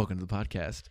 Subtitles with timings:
[0.00, 0.84] Welcome to the podcast.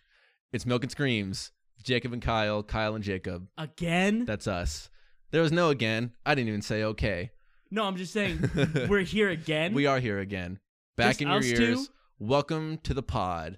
[0.53, 1.51] It's Milk and Screams.
[1.81, 3.47] Jacob and Kyle, Kyle and Jacob.
[3.57, 4.23] Again?
[4.25, 4.91] That's us.
[5.31, 6.11] There was no again.
[6.27, 7.31] I didn't even say okay.
[7.71, 8.47] no, I'm just saying
[8.87, 9.73] we're here again.
[9.73, 10.59] We are here again.
[10.95, 11.57] Back Just in your us ears.
[11.87, 11.93] two?
[12.19, 13.57] Welcome to the pod.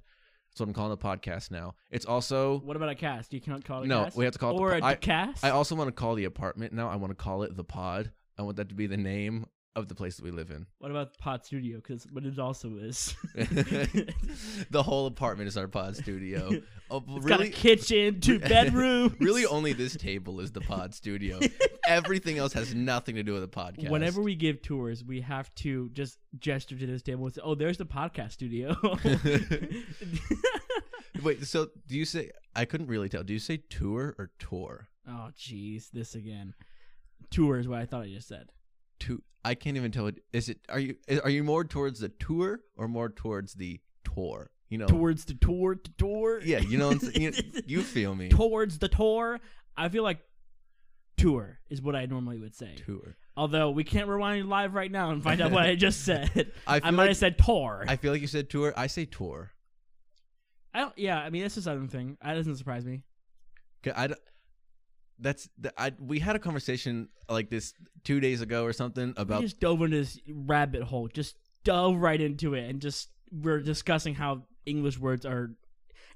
[0.52, 1.76] That's what I'm calling the podcast now.
[1.90, 3.34] It's also What about a cast?
[3.34, 4.16] You cannot call it a No, cast?
[4.16, 5.44] we have to call it the or po- a I- cast.
[5.44, 6.88] I also want to call the apartment now.
[6.90, 8.14] I want to call it the pod.
[8.40, 10.66] I want that to be the name of the place that we live in.
[10.80, 11.78] what about Pod Studio?
[11.78, 13.16] Because what it also is.
[14.70, 16.52] the whole apartment is our pod studio.
[16.94, 19.14] Oh, It's got a really, kitchen, two bedrooms.
[19.22, 21.40] really, only this table is the pod studio.
[21.88, 23.90] Everything else has nothing to do with the podcast.
[23.90, 27.56] Whenever we give tours, we have to just gesture to this table and say, "Oh,
[27.56, 28.76] there's the podcast studio."
[31.24, 32.32] Wait, so do you say?
[32.56, 33.24] I couldn't really tell.
[33.24, 34.90] Do you say tour or tour?
[35.08, 36.54] oh, jeez, this again.
[37.30, 38.50] Tour is what I thought I just said.
[39.02, 40.08] To I can't even tell.
[40.08, 40.60] It is it?
[40.70, 44.52] Are you are you more towards the tour or more towards the tour?
[44.70, 44.88] You know.
[44.88, 46.42] Towards the tour, to tour.
[46.44, 46.90] Yeah, you know.
[46.90, 47.34] What I'm you,
[47.66, 48.30] you feel me?
[48.30, 49.40] towards the tour.
[49.76, 50.20] I feel like
[51.18, 52.76] tour is what I normally would say.
[52.86, 53.16] Tour.
[53.38, 56.52] Although we can't rewind live right now and find out what I just said.
[56.68, 57.86] I I, might like- have said tour.
[57.88, 58.74] I feel like you said tour.
[58.78, 59.52] I say tour.
[60.74, 60.98] I don't.
[60.98, 62.18] Yeah, I mean that's a southern thing.
[62.24, 63.04] That doesn't surprise me.
[63.96, 64.14] I, d-
[65.22, 65.94] that's the, I.
[66.00, 69.82] We had a conversation like this two days ago or something We about just dove
[69.82, 71.08] into this rabbit hole.
[71.08, 75.52] Just dove right into it, and just we're discussing how English words are.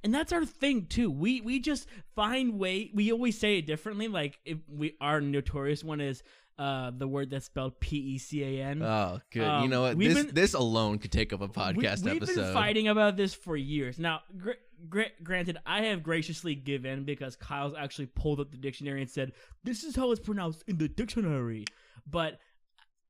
[0.03, 1.09] And that's our thing too.
[1.09, 2.91] We we just find way.
[2.93, 4.07] We always say it differently.
[4.07, 6.21] Like if we our notorious one is
[6.57, 8.81] uh the word that's spelled P E C A N.
[8.83, 9.39] Oh, good.
[9.41, 9.97] you Um, know what?
[9.97, 12.35] we've This been- this alone could take up a podcast we, have episode.
[12.35, 13.97] been fighting about this for years.
[13.99, 14.51] Now, gr-
[14.89, 19.33] gr- granted, I have graciously given because Kyle's actually pulled up the dictionary and said,
[19.63, 21.65] "This is how it's pronounced in the dictionary."
[22.09, 22.39] But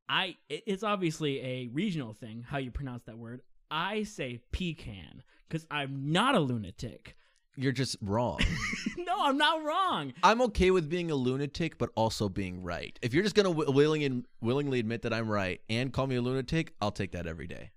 [0.08, 3.42] I, it's obviously a regional thing how you pronounce that word.
[3.72, 7.18] I say pecan because I'm not a lunatic.
[7.58, 8.40] You're just wrong.
[8.98, 10.14] no, I'm not wrong.
[10.24, 12.98] I'm okay with being a lunatic, but also being right.
[13.02, 16.18] If you're just gonna w- willing and willingly admit that I'm right and call me
[16.18, 17.72] a lunatic, I'll take that every day.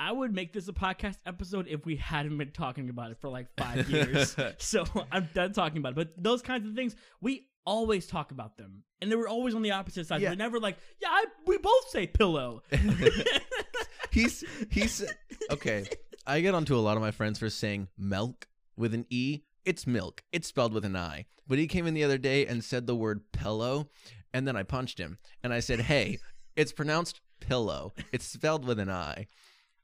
[0.00, 3.28] I would make this a podcast episode if we hadn't been talking about it for
[3.28, 4.34] like five years.
[4.56, 5.96] so I'm done talking about it.
[5.96, 8.82] But those kinds of things, we always talk about them.
[9.02, 10.22] And they were always on the opposite side.
[10.22, 10.30] Yeah.
[10.30, 12.62] We're never like, yeah, I, we both say pillow.
[14.10, 15.04] he's he's
[15.50, 15.84] okay.
[16.26, 19.40] I get onto a lot of my friends for saying milk with an e.
[19.66, 20.22] It's milk.
[20.32, 21.26] It's spelled with an i.
[21.46, 23.90] But he came in the other day and said the word pillow,
[24.32, 26.18] and then I punched him and I said, "Hey,
[26.56, 27.92] it's pronounced pillow.
[28.12, 29.26] It's spelled with an i."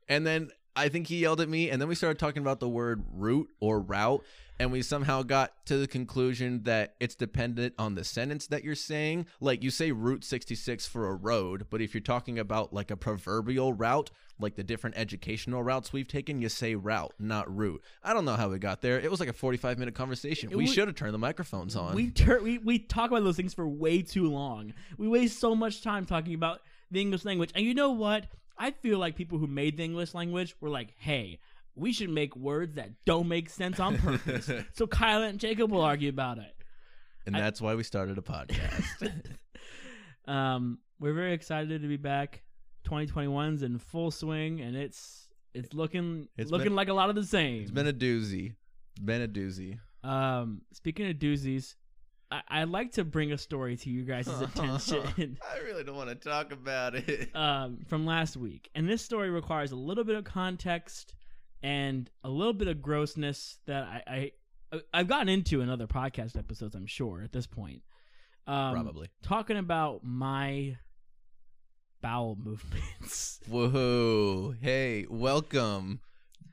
[0.09, 2.69] And then I think he yelled at me, and then we started talking about the
[2.69, 4.23] word route or route,
[4.59, 8.75] and we somehow got to the conclusion that it's dependent on the sentence that you're
[8.75, 9.27] saying.
[9.41, 12.97] Like you say Route 66 for a road, but if you're talking about like a
[12.97, 17.83] proverbial route, like the different educational routes we've taken, you say route, not route.
[18.03, 19.01] I don't know how we got there.
[19.01, 20.51] It was like a 45 minute conversation.
[20.51, 21.95] It we should have turned the microphones on.
[21.95, 24.75] we, tur- we we talk about those things for way too long.
[24.99, 27.51] We waste so much time talking about the English language.
[27.55, 28.27] And you know what?
[28.59, 31.39] I feel like people who made the English language were like, hey,
[31.75, 34.51] we should make words that don't make sense on purpose.
[34.73, 36.55] so Kyle and Jacob will argue about it.
[37.27, 39.11] and I- that's why we started a podcast.
[40.27, 42.43] um, we're very excited to be back.
[42.89, 47.17] 2021's in full swing, and it's it's looking It's looking been- like a lot of
[47.17, 47.63] the same.
[47.63, 48.55] it's been a doozy.
[48.95, 49.79] It's been a doozy.
[50.05, 51.75] um, speaking of doozies,
[52.31, 55.39] I, I'd like to bring a story to you guys' attention.
[55.55, 57.31] I really don't want to talk about it.
[57.35, 61.15] um, from last week, and this story requires a little bit of context
[61.63, 64.33] and a little bit of grossness that I,
[64.73, 66.75] I I've gotten into in other podcast episodes.
[66.75, 67.83] I'm sure at this point.
[68.47, 69.09] Um, Probably.
[69.23, 70.77] talking about my
[72.01, 73.41] bowel movements.
[73.49, 74.55] Whoa.
[74.61, 76.01] Hey, welcome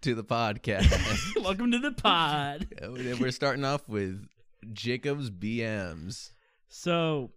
[0.01, 1.43] to the podcast.
[1.43, 2.67] Welcome to the pod.
[2.81, 4.27] We're starting off with
[4.71, 6.31] Jacob's BMs.
[6.67, 7.31] So,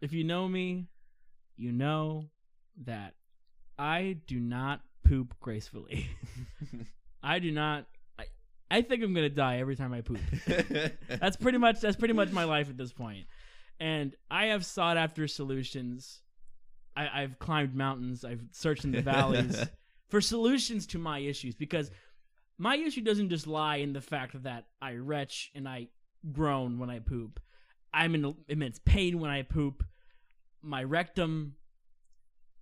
[0.00, 0.86] if you know me,
[1.56, 2.26] you know
[2.84, 3.14] that
[3.78, 6.08] I do not poop gracefully.
[7.22, 7.86] I do not.
[8.18, 8.24] I,
[8.70, 10.20] I think I'm gonna die every time I poop.
[11.08, 13.26] that's pretty much that's pretty much my life at this point.
[13.80, 16.20] And I have sought after solutions.
[16.96, 18.24] I, I've climbed mountains.
[18.24, 19.64] I've searched in the valleys
[20.08, 21.90] for solutions to my issues because
[22.58, 25.88] my issue doesn't just lie in the fact that I retch and I
[26.32, 27.40] groan when I poop.
[27.94, 29.84] I'm in immense pain when I poop.
[30.60, 31.54] My rectum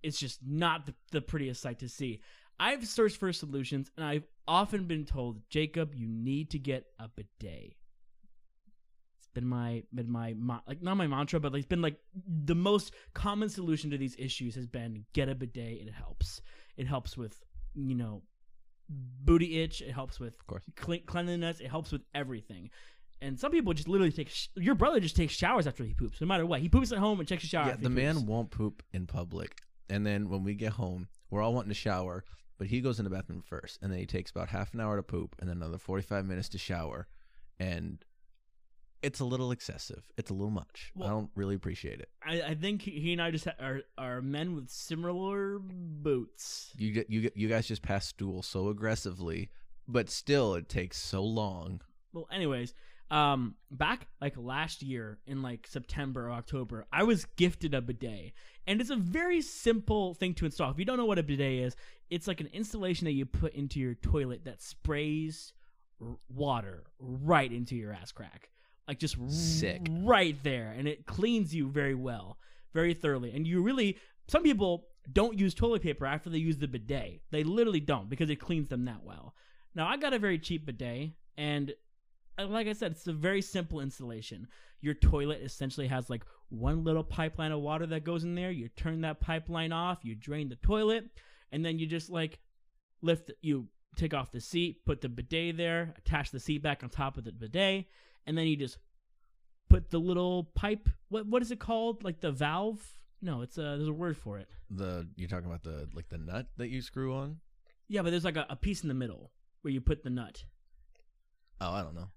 [0.03, 2.21] is just not the, the prettiest sight to see.
[2.59, 7.09] I've searched for solutions and I've often been told, Jacob, you need to get a
[7.09, 7.73] bidet.
[9.19, 10.35] It's been my been my
[10.67, 11.97] like not my mantra, but like, it's been like
[12.45, 15.81] the most common solution to these issues has been get a bidet.
[15.81, 16.41] It helps.
[16.77, 17.43] It helps with
[17.75, 18.21] you know
[18.89, 19.81] booty itch.
[19.81, 20.63] It helps with of course.
[20.75, 21.59] cle- cleanliness.
[21.59, 22.69] It helps with everything.
[23.19, 24.29] And some people just literally take.
[24.29, 26.59] Sh- your brother just takes showers after he poops, no matter what.
[26.59, 27.69] He poops at home and checks his shower.
[27.69, 31.53] Yeah, the man won't poop in public, and then when we get home, we're all
[31.53, 32.23] wanting to shower,
[32.59, 34.95] but he goes in the bathroom first, and then he takes about half an hour
[34.97, 37.07] to poop, and then another forty-five minutes to shower,
[37.59, 38.05] and
[39.01, 40.03] it's a little excessive.
[40.17, 40.91] It's a little much.
[41.01, 42.09] I don't really appreciate it.
[42.25, 46.71] I, I think he he and I just ha- are are men with similar boots.
[46.77, 49.49] You get you get you guys just pass stool so aggressively,
[49.87, 51.81] but still it takes so long.
[52.13, 52.73] Well, anyways,
[53.11, 58.33] um, back like last year in like September or October, I was gifted a bidet,
[58.65, 60.71] and it's a very simple thing to install.
[60.71, 61.75] If you don't know what a bidet is,
[62.09, 65.53] it's like an installation that you put into your toilet that sprays
[66.01, 68.49] r- water right into your ass crack,
[68.87, 69.87] like just Sick.
[69.89, 72.37] right there, and it cleans you very well,
[72.73, 73.31] very thoroughly.
[73.35, 73.97] And you really,
[74.27, 77.21] some people don't use toilet paper after they use the bidet.
[77.31, 79.33] They literally don't because it cleans them that well.
[79.75, 81.73] Now I got a very cheap bidet, and
[82.37, 84.47] like I said, it's a very simple installation.
[84.81, 88.51] Your toilet essentially has like one little pipeline of water that goes in there.
[88.51, 91.05] You turn that pipeline off, you drain the toilet,
[91.51, 92.39] and then you just like
[93.01, 96.89] lift, you take off the seat, put the bidet there, attach the seat back on
[96.89, 97.85] top of the bidet,
[98.27, 98.77] and then you just
[99.69, 100.89] put the little pipe.
[101.09, 102.03] What what is it called?
[102.03, 102.81] Like the valve?
[103.21, 104.47] No, it's a there's a word for it.
[104.69, 107.37] The you're talking about the like the nut that you screw on.
[107.87, 109.31] Yeah, but there's like a, a piece in the middle
[109.61, 110.43] where you put the nut.
[111.61, 112.09] Oh, I don't know.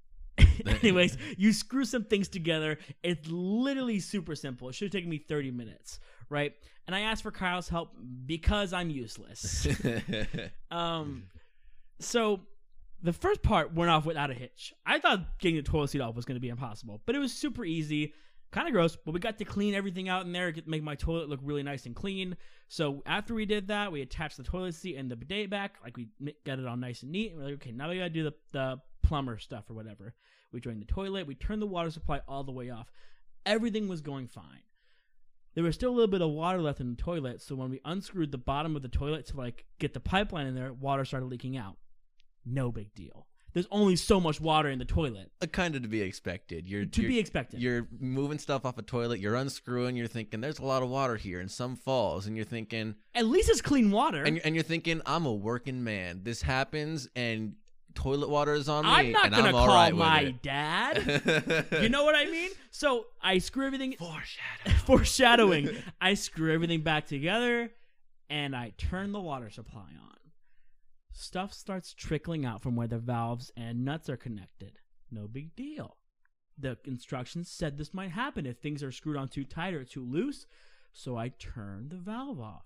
[0.82, 2.78] Anyways, you screw some things together.
[3.02, 4.68] It's literally super simple.
[4.68, 6.52] It should have taken me 30 minutes, right?
[6.86, 7.96] And I asked for Kyle's help
[8.26, 9.66] because I'm useless.
[10.70, 11.24] um,
[11.98, 12.40] so
[13.02, 14.72] the first part went off without a hitch.
[14.84, 17.32] I thought getting the toilet seat off was going to be impossible, but it was
[17.32, 18.14] super easy.
[18.50, 21.28] Kind of gross, but we got to clean everything out in there, make my toilet
[21.28, 22.36] look really nice and clean.
[22.66, 25.96] So after we did that, we attached the toilet seat and the bidet back, like
[25.96, 26.08] we
[26.44, 27.30] got it all nice and neat.
[27.30, 30.14] And we're like, okay, now we got to do the, the plumber stuff or whatever.
[30.52, 32.90] We drained the toilet, we turned the water supply all the way off.
[33.46, 34.64] Everything was going fine.
[35.54, 37.80] There was still a little bit of water left in the toilet, so when we
[37.84, 41.26] unscrewed the bottom of the toilet to like get the pipeline in there, water started
[41.26, 41.76] leaking out.
[42.44, 43.26] No big deal.
[43.52, 45.32] There's only so much water in the toilet.
[45.42, 46.68] Uh, kind of to be expected.
[46.68, 47.60] You're To you're, be expected.
[47.60, 49.18] You're moving stuff off a toilet.
[49.18, 49.96] You're unscrewing.
[49.96, 53.26] You're thinking there's a lot of water here, and some falls, and you're thinking, At
[53.26, 54.22] least it's clean water.
[54.22, 56.20] and, and you're thinking, I'm a working man.
[56.22, 57.54] This happens, and
[57.94, 61.66] toilet water is on me, I'm not gonna I'm call all right my dad.
[61.82, 62.50] you know what I mean?
[62.70, 64.70] So I screw everything foreshadow.
[64.86, 65.70] foreshadowing.
[66.00, 67.70] I screw everything back together
[68.28, 70.16] and I turn the water supply on.
[71.20, 74.78] Stuff starts trickling out from where the valves and nuts are connected.
[75.10, 75.98] No big deal.
[76.58, 80.02] The instructions said this might happen if things are screwed on too tight or too
[80.02, 80.46] loose,
[80.94, 82.64] so I turn the valve off.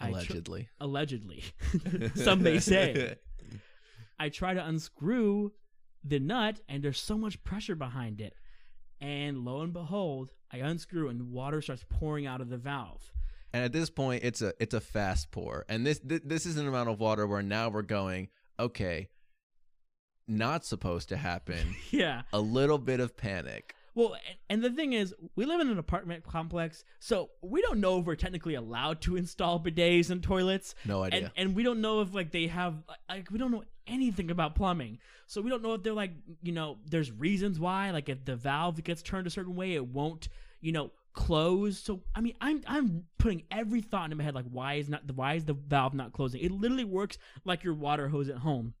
[0.00, 0.68] I tr- Allegedly.
[0.80, 1.44] allegedly.
[2.16, 3.14] Some may say.
[4.18, 5.52] I try to unscrew
[6.02, 8.34] the nut, and there's so much pressure behind it.
[9.00, 13.12] And lo and behold, I unscrew, and water starts pouring out of the valve.
[13.52, 16.56] And at this point, it's a it's a fast pour, and this th- this is
[16.56, 18.28] an amount of water where now we're going.
[18.58, 19.08] Okay,
[20.28, 21.74] not supposed to happen.
[21.90, 22.22] Yeah.
[22.32, 23.74] a little bit of panic.
[23.94, 24.16] Well,
[24.48, 28.06] and, the thing is, we live in an apartment complex, so we don't know if
[28.06, 30.74] we're technically allowed to install bidets and toilets.
[30.86, 31.20] No idea.
[31.20, 32.74] and and we don't know if like they have
[33.10, 36.52] like we don't know anything about plumbing so we don't know if they're like you
[36.52, 40.28] know there's reasons why like if the valve gets turned a certain way it won't
[40.60, 44.46] you know close so i mean i'm i'm putting every thought into my head like
[44.50, 47.74] why is not the why is the valve not closing it literally works like your
[47.74, 48.74] water hose at home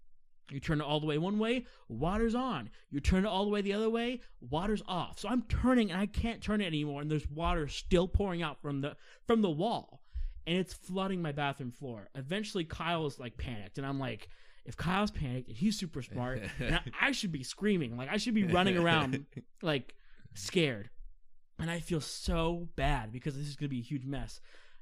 [0.52, 2.70] you turn it all the way one way, water's on.
[2.90, 5.18] You turn it all the way the other way, water's off.
[5.18, 8.60] So I'm turning and I can't turn it anymore, and there's water still pouring out
[8.60, 8.96] from the
[9.26, 10.02] from the wall,
[10.46, 12.08] and it's flooding my bathroom floor.
[12.14, 14.28] Eventually, Kyle is like panicked, and I'm like,
[14.64, 18.18] if Kyle's panicked and he's super smart, and I, I should be screaming, like I
[18.18, 19.24] should be running around
[19.62, 19.94] like
[20.34, 20.90] scared,
[21.62, 24.40] and I feel so bad because this is gonna be a huge mess.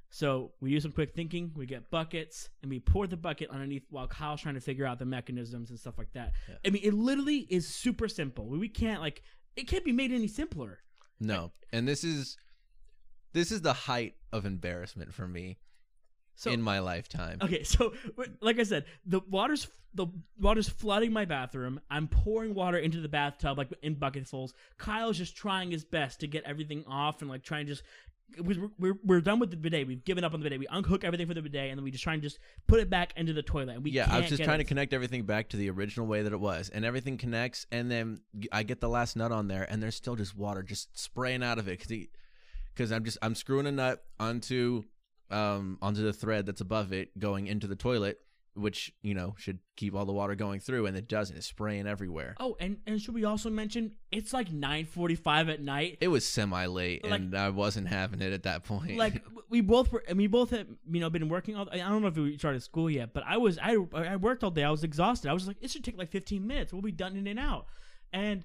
[0.09, 1.53] So we do some quick thinking.
[1.55, 4.99] We get buckets and we pour the bucket underneath while Kyle's trying to figure out
[4.99, 6.33] the mechanisms and stuff like that.
[6.49, 6.57] Yeah.
[6.67, 8.49] I mean, it literally is super simple.
[8.49, 9.23] We we can't like
[9.57, 10.81] it can't be made any simpler.
[11.21, 12.39] No, and this is
[13.35, 15.59] this is the height of embarrassment for me
[16.37, 17.39] So in my lifetime.
[17.43, 17.93] okay, so
[18.41, 20.07] like I said, the water's the
[20.39, 21.81] water's flooding my bathroom.
[21.91, 24.55] I'm pouring water into the bathtub like in bucketfuls.
[24.79, 27.83] Kyle's just trying his best to get everything off and like trying to just.
[28.39, 29.89] We're, we're, we're done with the bidet.
[29.89, 30.61] We've given up on the bidet.
[30.61, 32.89] We unhook everything for the bidet, and then we just try and just put it
[32.89, 33.75] back into the toilet.
[33.75, 34.63] And we yeah, I was just trying it.
[34.63, 37.91] to connect everything back to the original way that it was, and everything connects, and
[37.91, 38.21] then
[38.53, 41.59] I get the last nut on there, and there's still just water just spraying out
[41.59, 41.85] of it
[42.73, 44.85] because I'm just I'm screwing a nut onto
[45.31, 48.19] um, onto the thread that's above it, going into the toilet,
[48.55, 51.37] which you know should keep all the water going through, and it doesn't.
[51.37, 52.35] It's spraying everywhere.
[52.41, 55.99] Oh, and, and should we also mention it's like nine forty five at night.
[56.01, 58.97] It was semi late, Like- and I wasn't having it at that point.
[58.97, 61.69] like we both were, and we both had you know been working all.
[61.71, 64.51] I don't know if we started school yet, but I was I I worked all
[64.51, 64.65] day.
[64.65, 65.29] I was exhausted.
[65.31, 66.73] I was like, it should take like fifteen minutes.
[66.73, 67.67] We'll be done in and out.
[68.13, 68.45] And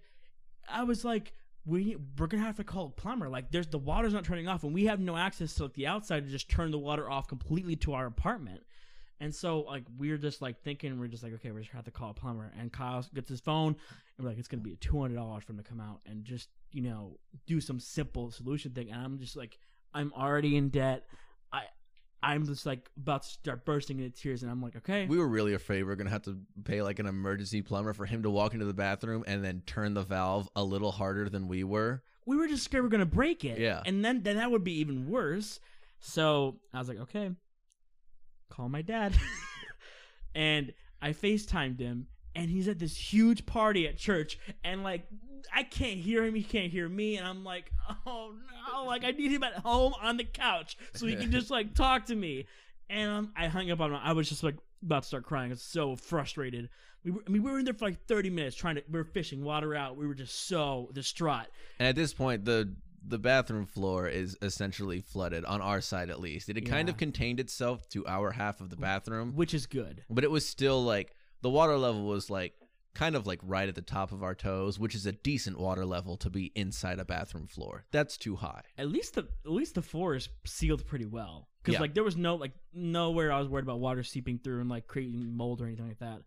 [0.70, 1.34] I was like,
[1.66, 3.30] we we're gonna have to call a plumber.
[3.30, 5.88] Like, there's the water's not turning off, and we have no access to like the
[5.88, 8.62] outside to just turn the water off completely to our apartment.
[9.20, 11.86] And so like we're just like thinking we're just like okay we're just gonna have
[11.86, 13.76] to call a plumber and Kyle gets his phone
[14.18, 16.26] and we're like it's gonna be two hundred dollars for him to come out and
[16.26, 17.18] just you know
[17.48, 19.58] do some simple solution thing and I'm just like
[19.94, 21.06] I'm already in debt
[22.26, 25.06] I'm just like about to start bursting into tears and I'm like okay.
[25.06, 28.06] We were really afraid we are gonna have to pay like an emergency plumber for
[28.06, 31.48] him to walk into the bathroom and then turn the valve a little harder than
[31.48, 32.02] we were.
[32.26, 33.60] we were just scared we are gonna break it.
[33.60, 33.82] Yeah.
[33.86, 35.60] and then then that would be even worse.
[36.00, 37.32] So I was like okay.
[38.50, 39.14] Call my dad.
[40.36, 45.08] And I FaceTimed him and he's at this huge party at church and like
[45.54, 47.72] I can't hear him, he can't hear me, and I'm like,
[48.06, 48.34] oh
[48.74, 51.74] no, like I need him at home on the couch so he can just like
[51.76, 52.46] talk to me.
[52.90, 54.00] And um, I hung up on him.
[54.04, 55.52] I was just like about to start crying.
[55.52, 56.70] I was so frustrated.
[57.04, 58.84] We were, I mean, we were in there for like 30 minutes trying to.
[58.90, 59.98] We were fishing water out.
[59.98, 61.48] We were just so distraught.
[61.80, 62.74] And at this point, the
[63.08, 66.50] the bathroom floor is essentially flooded on our side, at least.
[66.50, 70.04] It had kind of contained itself to our half of the bathroom, which is good.
[70.10, 71.15] but it was still like
[71.46, 72.54] the water level was like
[72.96, 75.86] kind of like right at the top of our toes, which is a decent water
[75.86, 77.86] level to be inside a bathroom floor.
[77.92, 78.64] That's too high.
[78.80, 81.82] At least the at least the floor is sealed pretty well because Yeah.
[81.82, 84.88] like there was no like nowhere I was worried about water seeping through and like
[84.88, 86.22] creating mold or anything like that.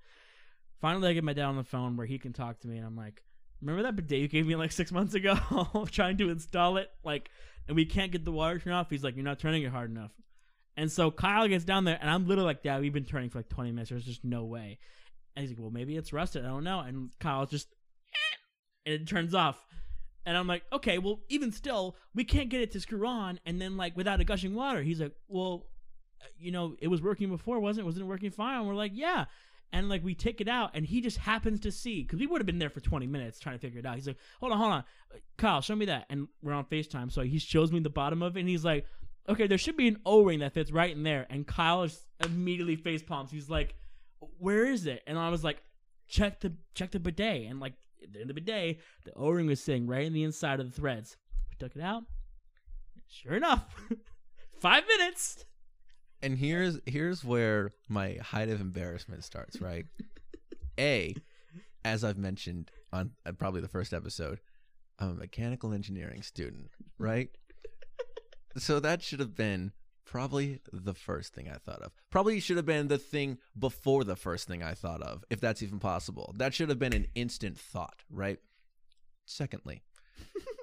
[0.81, 2.87] Finally, I get my dad on the phone where he can talk to me, and
[2.87, 3.25] I'm like,
[3.61, 5.35] "Remember that bidet you gave me like six months ago?
[5.91, 7.29] trying to install it, like,
[7.67, 9.91] and we can't get the water turned off." He's like, "You're not turning it hard
[9.91, 10.13] enough."
[10.77, 13.41] And so Kyle gets down there, and I'm literally like, "Dad, we've been turning for
[13.41, 13.91] like 20 minutes.
[13.91, 14.79] There's just no way."
[15.37, 16.45] And he's like, "Well, maybe it's rusted.
[16.45, 17.69] I don't know." And Kyle's just,
[18.85, 19.65] and it turns off.
[20.27, 23.61] And I'm like, okay, well, even still, we can't get it to screw on, and
[23.61, 24.83] then like without a gushing water.
[24.83, 25.69] He's like, well,
[26.39, 27.87] you know, it was working before, wasn't it?
[27.87, 28.59] Wasn't it working fine?
[28.59, 29.25] And we're like, yeah.
[29.73, 32.41] And like we take it out, and he just happens to see because we would
[32.41, 33.95] have been there for 20 minutes trying to figure it out.
[33.95, 34.85] He's like, hold on, hold on,
[35.39, 36.07] Kyle, show me that.
[36.11, 38.85] And we're on Facetime, so he shows me the bottom of it, and he's like,
[39.29, 41.27] okay, there should be an O-ring that fits right in there.
[41.31, 43.31] And Kyle just immediately face palms.
[43.31, 43.75] He's like,
[44.39, 45.03] where is it?
[45.07, 45.63] And I was like,
[46.09, 47.75] check the check the bidet, and like
[48.21, 51.17] in the bidet, the O-ring was sitting right in the inside of the threads.
[51.51, 52.05] We took it out.
[53.09, 53.65] Sure enough,
[54.61, 55.45] five minutes.
[56.23, 59.87] And here's here's where my height of embarrassment starts, right?
[60.79, 61.15] A,
[61.85, 64.41] as I've mentioned on uh, probably the first episode,
[64.99, 67.31] I'm a mechanical engineering student, right?
[68.57, 69.73] so that should have been
[70.09, 71.93] probably the first thing I thought of.
[72.11, 75.63] Probably should have been the thing before the first thing I thought of, if that's
[75.63, 76.35] even possible.
[76.39, 78.39] That should have been an instant thought, right?
[79.27, 79.83] Secondly,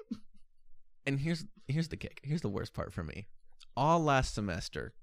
[1.06, 2.20] and here's here's the kick.
[2.24, 3.28] Here's the worst part for me.
[3.76, 4.94] All last semester,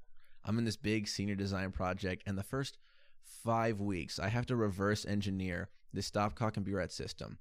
[0.44, 2.78] I'm in this big senior design project, and the first
[3.24, 7.38] five weeks, I have to reverse engineer this stopcock and burette system.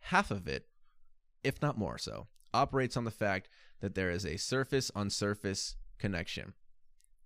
[0.00, 0.68] Half of it,
[1.44, 3.50] if not more so, operates on the fact
[3.80, 6.54] that there is a surface on surface connection,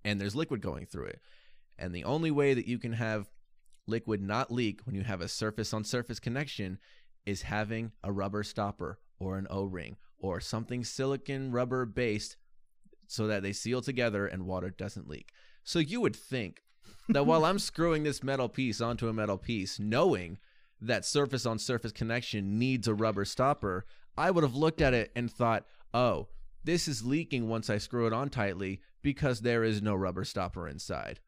[0.04, 1.20] and there's liquid going through it.
[1.78, 3.30] And the only way that you can have
[3.86, 6.78] liquid not leak when you have a surface on surface connection
[7.26, 12.36] is having a rubber stopper or an O ring or something silicon rubber based
[13.06, 15.30] so that they seal together and water doesn't leak.
[15.64, 16.62] So you would think
[17.08, 20.38] that while I'm screwing this metal piece onto a metal piece, knowing
[20.80, 23.84] that surface on surface connection needs a rubber stopper,
[24.16, 26.28] I would have looked at it and thought, oh,
[26.64, 30.68] this is leaking once I screw it on tightly because there is no rubber stopper
[30.68, 31.20] inside.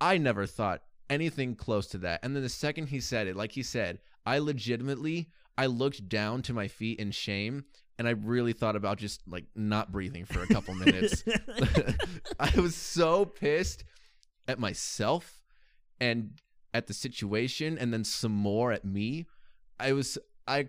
[0.00, 2.20] I never thought anything close to that.
[2.22, 6.42] And then the second he said it, like he said, I legitimately I looked down
[6.42, 7.64] to my feet in shame
[7.98, 11.22] and I really thought about just like not breathing for a couple minutes.
[12.40, 13.84] I was so pissed
[14.48, 15.40] at myself
[16.00, 16.40] and
[16.72, 19.26] at the situation and then some more at me.
[19.78, 20.68] I was I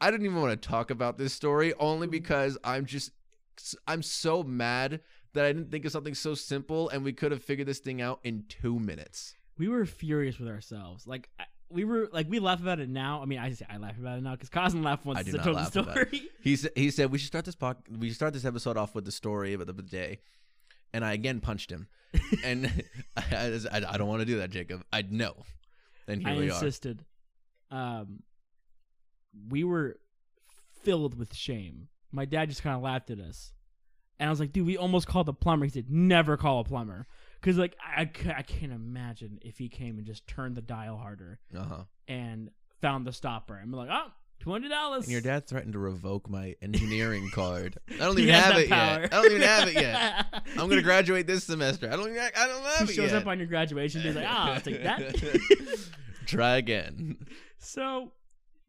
[0.00, 3.10] I didn't even want to talk about this story only because I'm just
[3.86, 5.00] I'm so mad
[5.34, 8.00] that I didn't think of something so simple and we could have figured this thing
[8.00, 9.34] out in 2 minutes.
[9.58, 11.06] we were furious with ourselves.
[11.06, 11.28] Like
[11.68, 13.20] we were like we laugh about it now.
[13.22, 15.32] I mean, I say I laugh about it now because Cousin laughed once I do
[15.32, 16.22] not told the laugh about story.
[16.42, 18.94] He said he said we should start this pod, we should start this episode off
[18.94, 20.20] with the story about the day,
[20.92, 21.88] And I again punched him.
[22.44, 22.84] and
[23.16, 24.82] I, I, I don't want to do that, Jacob.
[24.92, 25.34] I know.
[26.08, 27.04] And here I we insisted.
[27.70, 28.22] Um,
[29.48, 29.98] we were
[30.82, 31.88] filled with shame.
[32.12, 33.52] My dad just kind of laughed at us,
[34.18, 35.64] And I was like, dude, we almost called the plumber.
[35.66, 37.06] He said, never call a plumber.
[37.40, 41.38] Because, like, I, I, can't imagine if he came and just turned the dial harder
[41.56, 41.82] Uh huh.
[42.06, 42.50] and
[42.82, 43.56] found the stopper.
[43.56, 44.08] And be like, oh,
[44.44, 44.96] $200.
[44.98, 47.78] And your dad threatened to revoke my engineering card.
[47.90, 49.00] I don't even have it power.
[49.02, 49.14] yet.
[49.14, 50.26] I don't even have it yet.
[50.58, 51.86] I'm gonna graduate this semester.
[51.90, 52.18] I don't even.
[52.18, 52.86] I don't have it.
[52.88, 53.22] he it shows yet.
[53.22, 54.08] up on your graduation day.
[54.08, 55.78] He's like, ah, I'll take that.
[56.26, 57.18] Try again.
[57.58, 58.12] so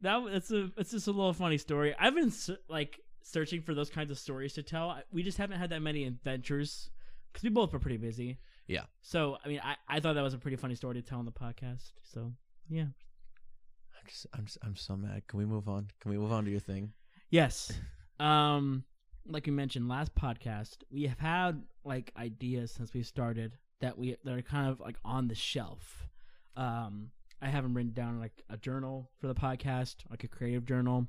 [0.01, 1.95] that it's a it's just a little funny story.
[1.97, 2.31] I've been
[2.67, 4.97] like searching for those kinds of stories to tell.
[5.11, 6.89] We just haven't had that many adventures
[7.31, 8.39] because we both were pretty busy.
[8.67, 8.83] Yeah.
[9.01, 11.25] So I mean, I, I thought that was a pretty funny story to tell on
[11.25, 11.91] the podcast.
[12.03, 12.31] So
[12.69, 12.81] yeah.
[12.83, 15.27] I'm just, I'm, just, I'm so mad.
[15.27, 15.87] Can we move on?
[15.99, 16.93] Can we move on to your thing?
[17.29, 17.71] Yes.
[18.19, 18.83] Um,
[19.25, 24.15] like we mentioned last podcast, we have had like ideas since we started that we
[24.23, 26.07] that are kind of like on the shelf.
[26.55, 27.09] Um,
[27.41, 31.07] I haven't written down like a journal for the podcast, like a creative journal.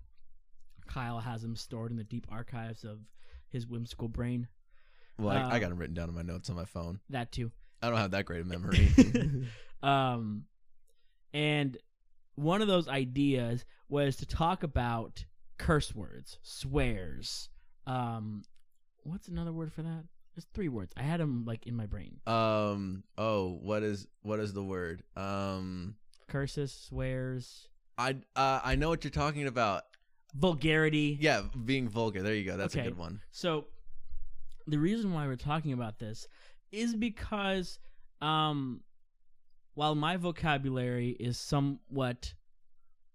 [0.87, 2.99] Kyle has them stored in the deep archives of
[3.49, 4.49] his whimsical brain.
[5.19, 7.01] Well, I, I Uh, got them written down in my notes on my phone.
[7.11, 7.53] That too.
[7.83, 8.91] I don't have that great a memory.
[9.83, 10.45] um,
[11.35, 11.77] and
[12.35, 15.25] one of those ideas was to talk about
[15.59, 17.49] curse words, swears.
[17.87, 18.43] Um,
[19.05, 20.05] what's another word for that?
[20.35, 20.93] There's three words.
[20.97, 22.21] I had them like in my brain.
[22.27, 23.05] um.
[23.19, 25.03] Oh, what is what is the word?
[25.15, 25.97] Um.
[26.33, 29.83] Curses, swears, I uh, I know what you're talking about.
[30.35, 31.19] vulgarity.
[31.21, 32.23] Yeah, being vulgar.
[32.23, 32.57] There you go.
[32.57, 32.87] That's Okay.
[32.87, 33.21] a good one.
[33.33, 33.67] So
[34.67, 36.27] the reason why we're talking about this
[36.71, 37.79] is because
[38.23, 38.81] um
[39.75, 42.33] while my vocabulary is somewhat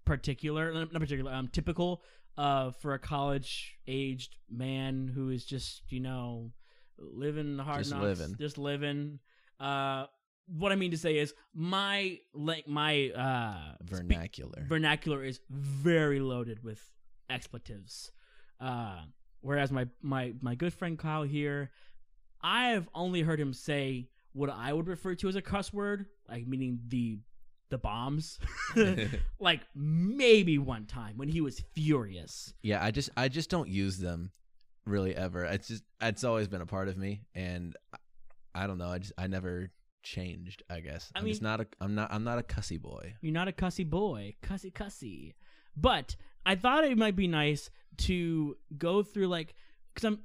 [0.05, 2.03] particular not particular um typical
[2.37, 6.51] uh for a college aged man who is just you know
[6.99, 8.35] living hard Just knocks living.
[8.39, 9.19] just living
[9.59, 10.05] uh
[10.47, 14.65] what i mean to say is my like my uh Vernacular.
[14.67, 16.81] vernacular is very loaded with
[17.29, 18.11] expletives.
[18.59, 19.01] Uh,
[19.41, 21.71] whereas my, my, my good friend Kyle here,
[22.41, 26.05] I have only heard him say what I would refer to as a cuss word,
[26.29, 27.19] like meaning the
[27.69, 28.39] the bombs,
[29.39, 32.53] like maybe one time when he was furious.
[32.63, 34.31] yeah, I just I just don't use them
[34.85, 35.43] really ever.
[35.43, 38.89] It's just it's always been a part of me, and I, I don't know.
[38.89, 39.69] I just I never
[40.07, 40.63] changed.
[40.69, 43.15] I guess I I'm just not a I'm not I'm not a cussy boy.
[43.21, 45.35] You're not a cussy boy, cussy cussy.
[45.75, 46.15] But
[46.45, 49.53] I thought it might be nice to go through like
[49.93, 50.19] because I'm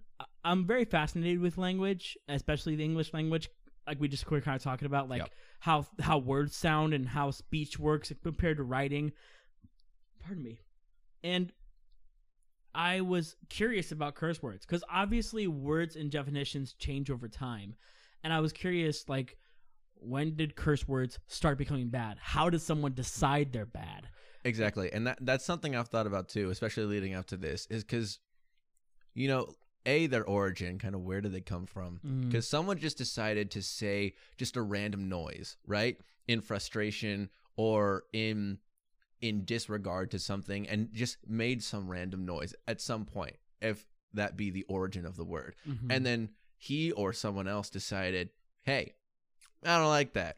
[0.45, 3.49] I'm very fascinated with language, especially the English language.
[3.87, 5.31] Like we just were kind of talking about, like Yep.
[5.61, 9.13] how how words sound and how speech works compared to writing.
[10.21, 10.61] Pardon me.
[11.25, 11.53] And
[12.75, 17.75] I was curious about curse words because obviously words and definitions change over time,
[18.25, 19.37] and I was curious like
[20.05, 22.19] when did curse words start becoming bad?
[22.21, 24.09] How does someone decide they're bad?
[24.45, 27.85] Exactly, and that that's something I've thought about too, especially leading up to this, is
[27.85, 28.19] because,
[29.15, 29.55] you know,
[29.87, 32.01] a their origin, kind of where did they come from?
[32.05, 32.27] Mm.
[32.29, 38.59] Because someone just decided to say just a random noise, right, in frustration or in
[39.21, 44.37] in disregard to something, and just made some random noise at some point, if that
[44.37, 45.87] be the origin of the word, Mhm.
[45.91, 48.31] and then he or someone else decided,
[48.63, 48.95] hey,
[49.65, 50.37] I don't like that.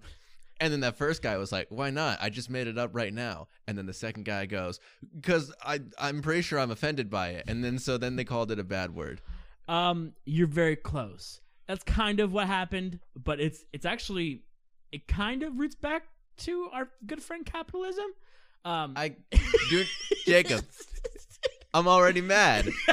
[0.61, 2.19] And then that first guy was like, "Why not?
[2.21, 4.79] I just made it up right now." And then the second guy goes,
[5.23, 8.51] "Cuz I I'm pretty sure I'm offended by it." And then so then they called
[8.53, 9.21] it a bad word.
[9.67, 11.41] Um, you're very close.
[11.67, 14.43] That's kind of what happened, but it's it's actually
[14.93, 16.05] it kind of roots back
[16.39, 18.07] to our good friend capitalism.
[18.65, 19.17] Um, I
[19.71, 19.89] dude,
[20.25, 20.65] Jacob,
[21.75, 22.67] I'm already mad.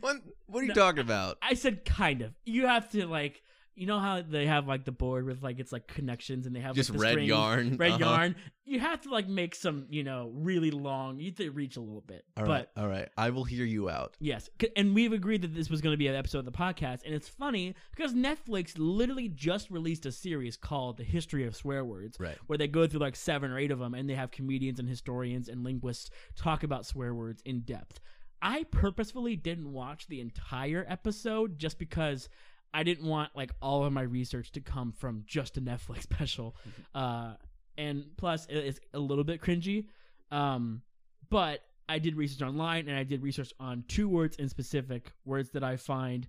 [0.00, 0.16] what
[0.46, 1.38] what are you No, talking about?
[1.42, 2.34] I said kind of.
[2.44, 3.42] You have to like,
[3.78, 6.60] you know how they have like the board with like it's like connections and they
[6.60, 7.76] have Just like, the red strings, yarn.
[7.76, 7.98] red Uh-huh.
[8.00, 8.36] yarn.
[8.64, 11.18] You have to like make some, you know, really long.
[11.18, 13.08] You have to reach a little bit, All but right, all right.
[13.16, 14.16] I will hear you out.
[14.20, 17.04] Yes, and we've agreed that this was going to be an episode of the podcast,
[17.06, 21.84] and it's funny because Netflix literally just released a series called "The History of Swear
[21.84, 22.36] Words," Right.
[22.46, 24.88] where they go through like seven or eight of them, and they have comedians and
[24.88, 28.00] historians and linguists talk about swear words in depth.
[28.42, 32.28] I purposefully didn't watch the entire episode just because
[32.74, 36.54] I didn't want like all of my research to come from just a Netflix special,
[36.94, 37.34] uh,
[37.76, 39.86] and plus it's a little bit cringy.
[40.30, 40.82] Um,
[41.30, 45.50] but I did research online and I did research on two words in specific, words
[45.50, 46.28] that I find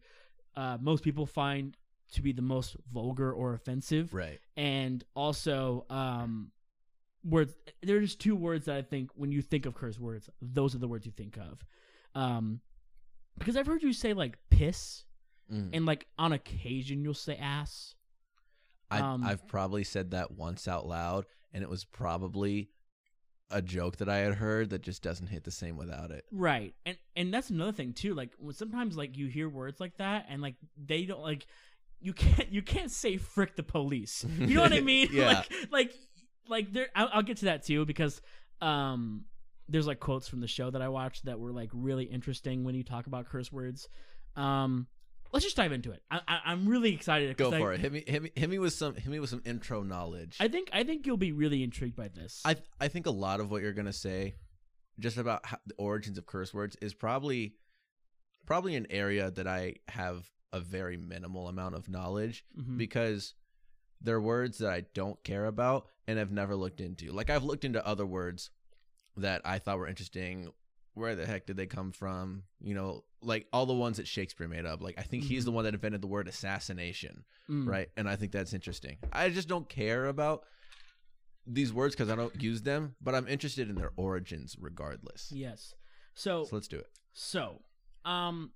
[0.56, 1.76] uh, most people find
[2.14, 4.40] to be the most vulgar or offensive, Right.
[4.58, 6.52] and also um,
[7.24, 7.54] words.
[7.84, 10.88] There's two words that I think when you think of curse words, those are the
[10.88, 11.64] words you think of.
[12.16, 12.62] Um,
[13.38, 15.04] because I've heard you say like piss,
[15.52, 15.70] Mm.
[15.74, 17.96] and like on occasion you'll say ass.
[18.92, 22.70] I, Um, I've probably said that once out loud, and it was probably
[23.52, 26.26] a joke that I had heard that just doesn't hit the same without it.
[26.32, 26.74] Right.
[26.86, 28.14] And and that's another thing too.
[28.14, 31.48] Like sometimes like you hear words like that and like they don't like
[32.00, 34.24] you can't you can't say frick the police.
[34.38, 35.10] You know what I mean?
[35.12, 35.28] Yeah.
[35.28, 35.94] Like like
[36.48, 38.22] like there I'll, I'll get to that too because
[38.62, 39.26] um
[39.68, 42.76] there's like quotes from the show that I watched that were like really interesting when
[42.76, 43.88] you talk about curse words.
[44.36, 44.86] Um
[45.32, 46.02] let's just dive into it.
[46.10, 47.36] I, I I'm really excited.
[47.38, 47.80] Go for it.
[47.80, 50.38] Hit me, hit me, hit me with some, hit me with some intro knowledge.
[50.40, 52.42] I think I think you'll be really intrigued by this.
[52.46, 54.36] I I think a lot of what you're gonna say,
[55.00, 57.56] just about how, the origins of curse words, is probably
[58.46, 62.78] probably an area that I have a very minimal amount of knowledge Mhm.
[62.78, 63.36] because
[64.02, 67.12] they're words that I don't care about and have never looked into.
[67.12, 68.50] Like I've looked into other words
[69.18, 70.52] that I thought were interesting.
[70.96, 72.44] Where the heck did they come from?
[72.62, 74.82] You know, like all the ones that Shakespeare made up.
[74.82, 77.68] Like I think he's the one that invented the word assassination Mm.
[77.68, 77.88] right?
[77.98, 78.98] And I think that's interesting.
[79.12, 80.44] I just don't care about
[81.48, 85.32] these words because I don't use them, but I'm interested in their origins regardless.
[85.34, 85.74] Yes.
[86.14, 86.86] So So let's do it.
[87.14, 87.62] So,
[88.06, 88.52] um,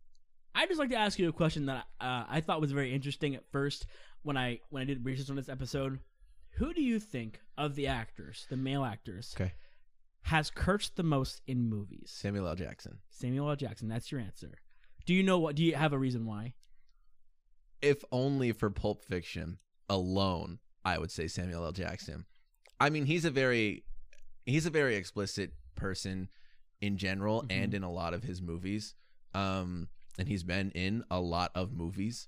[0.53, 3.33] I just like to ask you a question that uh, I thought was very interesting
[3.33, 3.87] at first
[4.21, 5.99] when I when I did research on this episode.
[6.57, 9.53] Who do you think of the actors, the male actors, Okay.
[10.23, 12.11] Has cursed the most in movies?
[12.13, 12.55] Samuel L.
[12.55, 12.99] Jackson.
[13.09, 13.55] Samuel L.
[13.55, 13.87] Jackson.
[13.87, 14.51] That's your answer.
[15.05, 15.55] Do you know what?
[15.55, 16.53] Do you have a reason why?
[17.81, 19.57] If only for Pulp Fiction
[19.89, 21.71] alone, I would say Samuel L.
[21.73, 22.25] Jackson.
[22.79, 23.83] I mean, he's a very
[24.45, 26.29] he's a very explicit person
[26.81, 27.51] in general Mhm.
[27.51, 28.95] and in a lot of his movies.
[29.33, 32.27] Um and he's been in a lot of movies.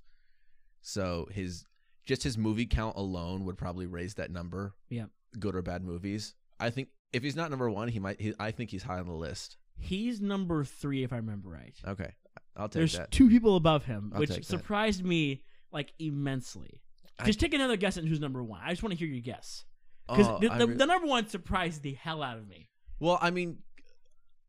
[0.81, 1.65] So his
[2.05, 4.75] just his movie count alone would probably raise that number.
[4.89, 5.05] Yeah.
[5.39, 6.35] Good or bad movies.
[6.59, 9.07] I think if he's not number 1, he might he, I think he's high on
[9.07, 9.57] the list.
[9.77, 11.75] He's number three, if I remember right.
[11.85, 12.13] Okay.
[12.55, 12.77] I'll take that.
[12.79, 13.11] There's that.
[13.11, 14.45] two people above him, I'll which that.
[14.45, 16.81] surprised me like immensely.
[17.19, 18.61] I- Just take another guess at who's number one.
[18.63, 19.65] I just want to hear your guess.
[20.07, 22.69] Because Oh, the, I the, re- the number one surprised the hell out of me.
[22.99, 23.57] Well, I mean,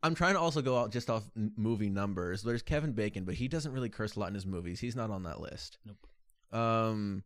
[0.03, 2.43] I'm trying to also go out just off n- movie numbers.
[2.43, 4.79] There's Kevin Bacon, but he doesn't really curse a lot in his movies.
[4.79, 5.79] He's not on that list.
[5.85, 6.07] Nope.
[6.61, 7.25] Um,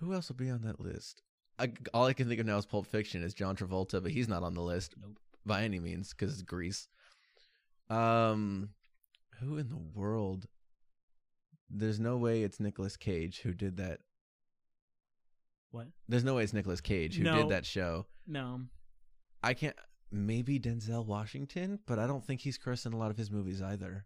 [0.00, 1.22] who else will be on that list?
[1.62, 4.28] I, all I can think of now is Pulp Fiction is John Travolta, but he's
[4.28, 5.18] not on the list Nope.
[5.46, 6.88] by any means because it's Grease.
[7.88, 8.70] Um,
[9.40, 10.46] who in the world?
[11.70, 14.00] There's no way it's Nicolas Cage who did that.
[15.70, 15.86] What?
[16.08, 17.36] There's no way it's Nicolas Cage who No.
[17.36, 18.06] did that show.
[18.26, 18.62] No.
[19.42, 19.76] I can't.
[20.10, 23.62] Maybe Denzel Washington, but I don't think he's cursed in a lot of his movies
[23.62, 24.04] either.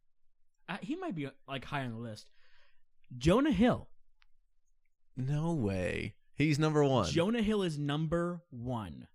[0.69, 2.31] Uh, he might be like high on the list.
[3.19, 3.88] Jonah Hill.
[5.16, 6.14] No way.
[6.37, 7.07] He's number one.
[7.11, 9.09] Jonah Hill is number one.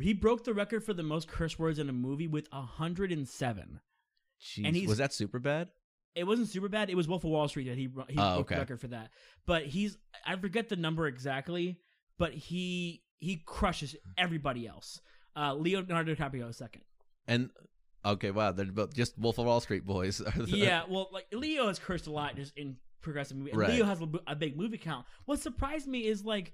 [0.00, 3.80] He broke the record for the most curse words in a movie with 107.
[4.40, 4.66] Jeez.
[4.66, 5.70] and he's- was that super bad?
[6.14, 6.90] It wasn't super bad.
[6.90, 9.10] It was Wolf of Wall Street that he he Oh, broke the record for that.
[9.46, 11.80] But he's I forget the number exactly,
[12.18, 15.00] but he he crushes everybody else.
[15.36, 16.82] Uh, Leonardo DiCaprio is second.
[17.26, 17.50] And
[18.04, 20.22] okay, wow, they're both just Wolf of Wall Street boys.
[20.46, 23.50] yeah, well, like Leo has cursed a lot just in progressive movie.
[23.52, 23.70] And Right.
[23.70, 25.06] Leo has a, a big movie count.
[25.26, 26.52] What surprised me is like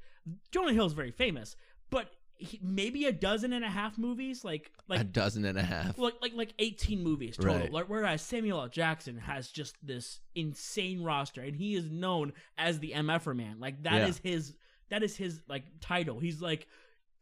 [0.52, 1.56] Jonah Hill is very famous,
[1.90, 2.10] but
[2.42, 5.98] he, maybe a dozen and a half movies, like like a dozen and a half.
[5.98, 7.56] like like like 18 movies total.
[7.56, 7.72] Right.
[7.72, 8.68] Like, whereas Samuel L.
[8.68, 13.60] Jackson has just this insane roster, and he is known as the MFer man.
[13.60, 14.06] Like that Yeah.
[14.06, 14.54] is his
[14.90, 16.18] that is his like title.
[16.18, 16.66] He's like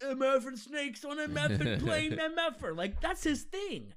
[0.01, 2.77] MF and snakes on MF and playing MFer.
[2.77, 3.93] Like that's his thing.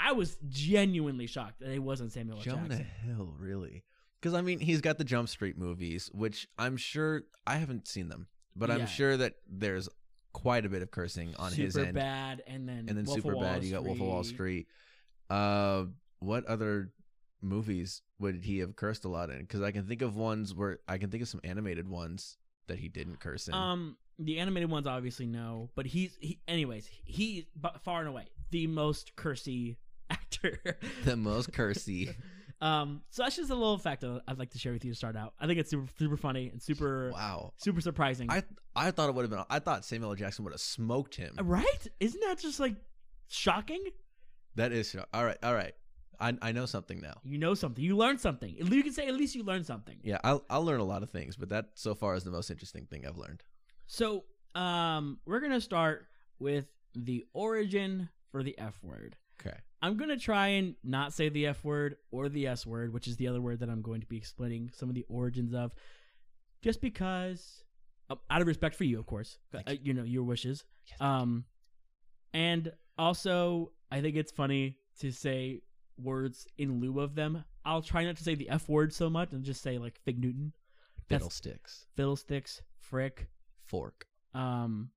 [0.00, 2.42] I was genuinely shocked that it wasn't Samuel L.
[2.44, 2.86] Jonah Jackson.
[3.04, 3.84] Hill, really?
[4.20, 8.08] Because I mean, he's got the Jump Street movies, which I'm sure I haven't seen
[8.08, 8.26] them,
[8.56, 9.88] but I'm sure that there's
[10.32, 11.94] quite a bit of cursing on Super his end.
[11.94, 14.24] bad, and then and then Wolf of super Wall bad you got wolf of wall
[14.24, 14.66] street
[15.30, 15.84] uh
[16.20, 16.90] what other
[17.42, 20.78] movies would he have cursed a lot in because i can think of ones where
[20.88, 24.70] i can think of some animated ones that he didn't curse in Um, the animated
[24.70, 26.38] ones obviously no, but he's he.
[26.48, 29.76] Anyways, he but far and away the most cursy
[30.10, 30.60] actor.
[31.04, 32.14] the most cursy
[32.60, 34.96] um, so that's just a little fact that I'd like to share with you to
[34.96, 35.32] start out.
[35.38, 38.30] I think it's super super funny and super wow super surprising.
[38.30, 38.42] i
[38.74, 40.16] i thought it would have been i thought samuel L.
[40.16, 41.86] jackson would have smoked him right?
[42.00, 42.74] Isn't that just like
[43.28, 43.84] shocking?
[44.56, 45.74] that is all right all right
[46.18, 47.82] i i know something now You know something.
[47.84, 48.54] You learned something.
[48.58, 49.96] You can say at least you learned something.
[50.02, 52.50] yeah i'll i'll learn a lot of things but that so far is the most
[52.50, 53.42] interesting thing i've learned
[53.86, 56.06] So, um, we're gonna start
[56.40, 59.16] with the origin for the F word.
[59.40, 63.06] Okay I'm gonna try and not say the F word or the S word, which
[63.06, 65.72] is the other word that I'm going to be explaining some of the origins of,
[66.62, 67.62] just because,
[68.10, 70.64] uh, out of respect for you, of course, uh, you know your wishes.
[70.90, 71.00] Yes.
[71.00, 71.44] Um,
[72.34, 75.62] and also I think it's funny to say
[75.96, 77.44] words in lieu of them.
[77.64, 80.18] I'll try not to say the F word so much and just say like Fig
[80.18, 80.52] Newton,
[81.08, 83.28] That's- fiddlesticks Fiddlesticks, Frick,
[83.64, 84.90] fork um,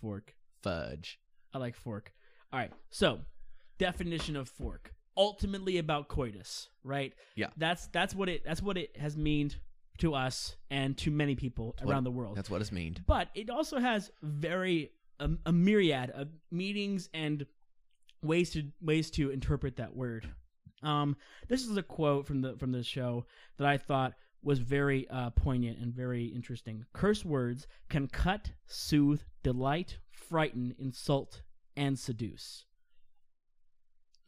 [0.00, 0.34] Fork.
[0.62, 1.18] fudge
[1.54, 2.12] I like fork.
[2.52, 2.72] All right.
[2.90, 3.20] So,
[3.78, 4.92] definition of fork.
[5.16, 7.12] Ultimately about coitus, right?
[7.36, 7.48] Yeah.
[7.56, 9.56] That's that's what it that's what it has meaned
[9.98, 12.36] to us and to many people what- around the world.
[12.36, 13.02] That's what it's meaned.
[13.06, 17.44] But it also has very um, a myriad of meanings and
[18.22, 20.28] ways to ways to interpret that word.
[20.82, 21.16] Um,
[21.48, 23.26] this is a quote from the from the show
[23.58, 26.84] that I thought was very uh, poignant and very interesting.
[26.92, 31.42] Curse words can cut, soothe, delight, frighten, insult,
[31.76, 32.64] and seduce.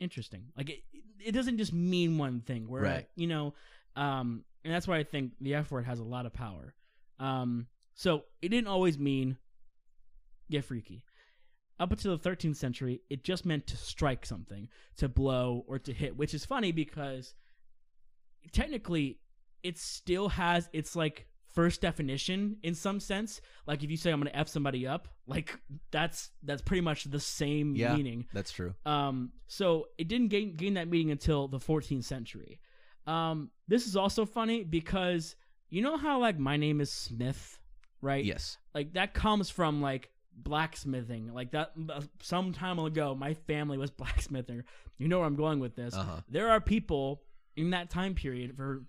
[0.00, 0.46] Interesting.
[0.56, 0.80] Like it,
[1.24, 2.68] it doesn't just mean one thing.
[2.68, 3.08] Where Right.
[3.16, 3.54] you know,
[3.96, 6.74] um, and that's why I think the F word has a lot of power.
[7.20, 9.36] Um, so it didn't always mean
[10.50, 11.04] get freaky.
[11.80, 15.92] Up until the 13th century, it just meant to strike something, to blow or to
[15.92, 17.34] hit, which is funny because
[18.52, 19.18] technically
[19.62, 23.40] it still has its like first definition in some sense.
[23.66, 25.58] Like if you say I'm going to f somebody up, like
[25.90, 27.94] that's that's pretty much the same Yeah.
[27.96, 28.26] meaning.
[28.32, 28.74] That's true.
[28.84, 32.60] Um, so it didn't gain gain that meaning until the 14th century.
[33.06, 35.36] Um, this is also funny because
[35.70, 37.58] you know how like my name is Smith,
[38.00, 38.24] right?
[38.24, 38.58] Yes.
[38.74, 41.32] Like that comes from like blacksmithing.
[41.34, 44.62] Like that uh, some time ago, my family was blacksmithing.
[44.98, 45.94] You know where I'm going with this.
[45.94, 46.20] Uh huh.
[46.28, 47.22] There are people
[47.56, 48.82] in that time period for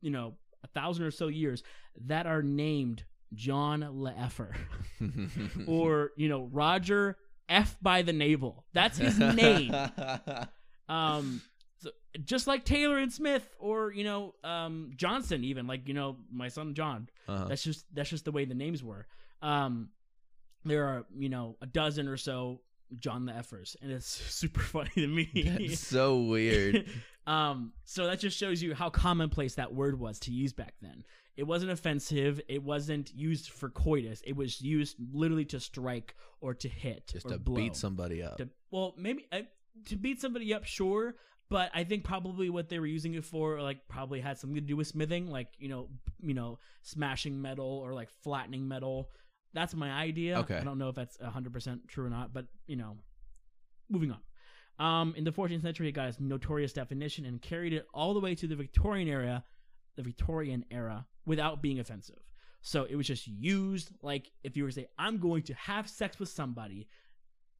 [0.00, 1.62] you know a thousand or so years
[2.06, 4.54] that are named John Leeffer
[5.66, 7.16] or you know Roger
[7.48, 8.64] F by the navel.
[8.72, 9.74] That's his name.
[10.88, 11.42] um,
[11.78, 11.90] so
[12.24, 16.48] just like Taylor and Smith, or you know um, Johnson, even like you know my
[16.48, 17.08] son John.
[17.28, 17.46] uh-huh.
[17.48, 19.06] That's just that's just the way the names were.
[19.42, 19.90] Um,
[20.64, 22.60] there are you know a dozen or so
[22.98, 25.28] John the Effers, and it's super funny to me.
[25.58, 26.86] That's so weird.
[27.28, 31.04] Um, so that just shows you how commonplace that word was to use back then.
[31.36, 32.40] It wasn't offensive.
[32.48, 34.22] It wasn't used for coitus.
[34.26, 37.56] It was used literally to strike or to hit, Just to blow.
[37.56, 38.38] beat somebody up.
[38.38, 39.42] To, well, maybe uh,
[39.86, 41.16] to beat somebody up, sure.
[41.50, 44.60] But I think probably what they were using it for, like, probably had something to
[44.60, 45.88] do with smithing, like you know,
[46.20, 49.10] you know, smashing metal or like flattening metal.
[49.52, 50.38] That's my idea.
[50.40, 50.56] Okay.
[50.56, 52.96] I don't know if that's hundred percent true or not, but you know,
[53.90, 54.18] moving on.
[54.78, 58.20] Um, in the 14th century, it got its notorious definition and carried it all the
[58.20, 59.44] way to the Victorian era,
[59.96, 62.20] the Victorian era, without being offensive.
[62.60, 65.88] So it was just used like if you were to say, "I'm going to have
[65.88, 66.88] sex with somebody,"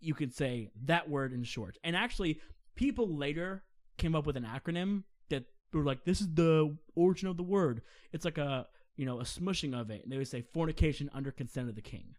[0.00, 1.78] you could say that word in short.
[1.85, 2.40] And actually,
[2.74, 3.62] people later
[3.96, 7.83] came up with an acronym that were like, "This is the origin of the word."
[8.12, 10.02] It's like a you know a smushing of it.
[10.02, 12.16] And they would say fornication under consent of the king.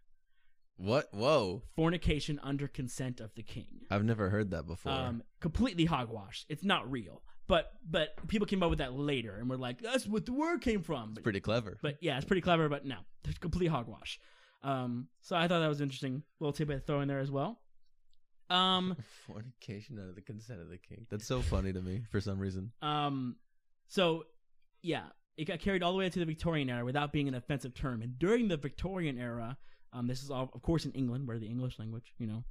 [0.80, 1.08] What?
[1.12, 1.62] Whoa.
[1.76, 3.66] Fornication under consent of the king.
[3.90, 4.92] I've never heard that before.
[4.92, 6.46] Um, completely hogwash.
[6.48, 7.22] It's not real.
[7.46, 10.60] But but people came up with that later and were like, "That's what the word
[10.60, 11.78] came from." But, Pretty clever.
[11.82, 12.68] but yeah, it's pretty clever.
[12.68, 12.96] But no,
[13.28, 14.20] it's complete hogwash.
[14.62, 16.22] Um, so I thought that was interesting.
[16.38, 17.60] Little tidbit to throw in there as well.
[18.48, 21.06] Um, Fornication under the consent of the king.
[21.10, 22.72] That's so funny to me for some reason.
[22.82, 23.36] um,
[23.88, 24.24] so
[24.82, 25.04] yeah,
[25.36, 28.00] it got carried all the way to the Victorian era without being an offensive term.
[28.02, 29.58] And during the Victorian era,
[29.92, 32.44] um, this is all, of course, in England, where the English language, you know,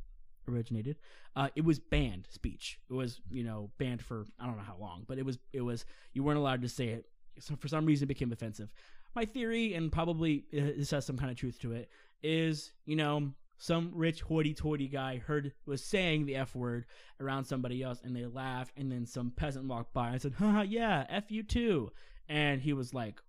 [0.48, 0.98] originated.
[1.36, 2.80] Uh, it was banned speech.
[2.90, 5.62] It was, you know, banned for I don't know how long, but it was, it
[5.62, 7.06] was, you weren't allowed to say it.
[7.40, 8.70] So for some reason, it became offensive.
[9.16, 11.90] My theory, and probably uh, this has some kind of truth to it,
[12.22, 16.86] is, you know, some rich hoity-toity guy heard was saying the f word
[17.20, 20.62] around somebody else, and they laughed, and then some peasant walked by and said, "Haha,
[20.62, 21.92] yeah, f you too,"
[22.30, 23.22] and he was like,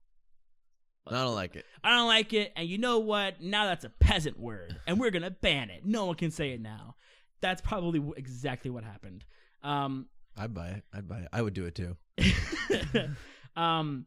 [1.06, 1.64] I don't like it.
[1.82, 3.40] I don't like it, and you know what?
[3.40, 5.84] Now that's a peasant word, and we're gonna ban it.
[5.84, 6.96] No one can say it now.
[7.40, 9.24] That's probably exactly what happened.
[9.62, 10.84] Um, I'd buy it.
[10.92, 11.28] I'd buy it.
[11.32, 11.96] I would do it too.
[13.60, 14.06] um,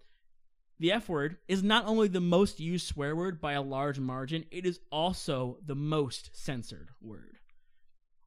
[0.80, 4.46] the F word is not only the most used swear word by a large margin,
[4.52, 7.40] it is also the most censored word.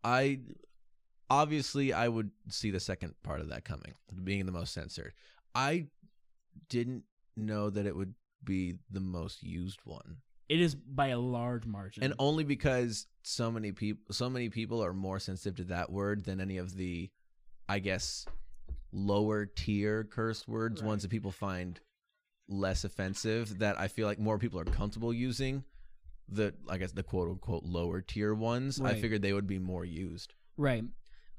[0.03, 0.41] I
[1.29, 5.13] obviously I would see the second part of that coming, being the most censored.
[5.55, 5.87] I
[6.69, 7.05] didn't
[7.37, 10.17] know that it would be the most used one.
[10.49, 12.05] It is by a large margin.
[12.05, 16.25] And only because so many people so many people are more sensitive to that word
[16.25, 17.11] than any of the
[17.69, 18.27] I guess
[18.93, 20.89] lower tier curse words, Right.
[20.89, 21.81] ones that people find
[22.49, 25.65] less offensive that I feel like more people are comfortable using
[26.29, 28.81] the I guess the quote unquote lower tier ones.
[28.81, 30.35] I figured they would be more used.
[30.57, 30.85] Right.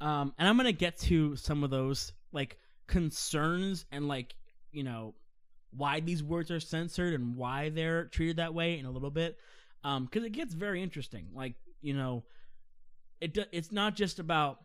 [0.01, 2.57] Um, and I'm gonna get to some of those like
[2.88, 4.36] concerns and like
[4.71, 5.15] you know
[5.71, 9.38] why these words are censored and why they're treated that way in a little bit,
[9.84, 11.27] um, because it gets very interesting.
[11.34, 12.23] Like you know,
[13.21, 14.60] it it's not just about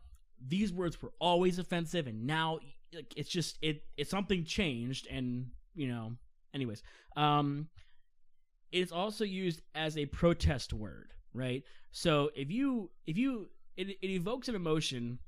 [0.49, 2.59] these words were always offensive and now
[2.95, 6.13] like it's just it it's something changed and you know
[6.55, 6.83] anyways
[7.17, 7.69] um
[8.73, 14.11] it's also used as a protest word right so if you if you it it
[14.11, 15.19] evokes an emotion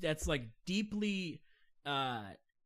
[0.00, 1.40] that's like deeply
[1.86, 2.22] uh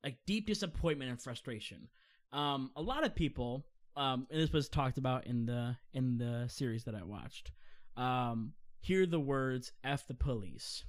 [0.07, 1.89] like deep disappointment and frustration.
[2.33, 3.67] Um a lot of people
[3.97, 7.51] um and this was talked about in the in the series that I watched.
[7.97, 10.85] Um hear the words F the police.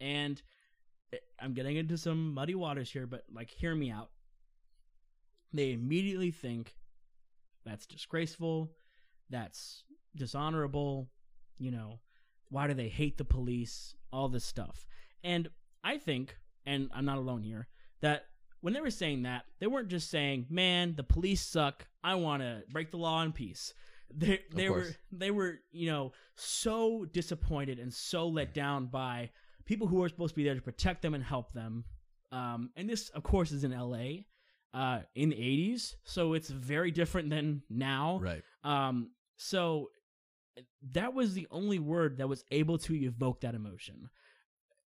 [0.00, 0.40] And
[1.38, 4.10] I'm getting into some muddy waters here, but like hear me out.
[5.52, 6.74] They immediately think
[7.66, 8.72] that's disgraceful,
[9.28, 11.10] that's dishonorable,
[11.58, 12.00] you know,
[12.48, 14.86] why do they hate the police, all this stuff.
[15.22, 15.48] And
[15.84, 17.68] I think, and I'm not alone here,
[18.00, 18.26] that
[18.60, 21.86] when they were saying that, they weren't just saying, "Man, the police suck.
[22.02, 23.74] I want to break the law in peace."
[24.14, 29.30] They they were they were, you know, so disappointed and so let down by
[29.64, 31.84] people who are supposed to be there to protect them and help them.
[32.32, 34.26] Um, and this, of course, is in L.A.
[34.72, 38.20] Uh, in the '80s, so it's very different than now.
[38.22, 38.42] Right.
[38.62, 39.90] Um, so
[40.92, 44.08] that was the only word that was able to evoke that emotion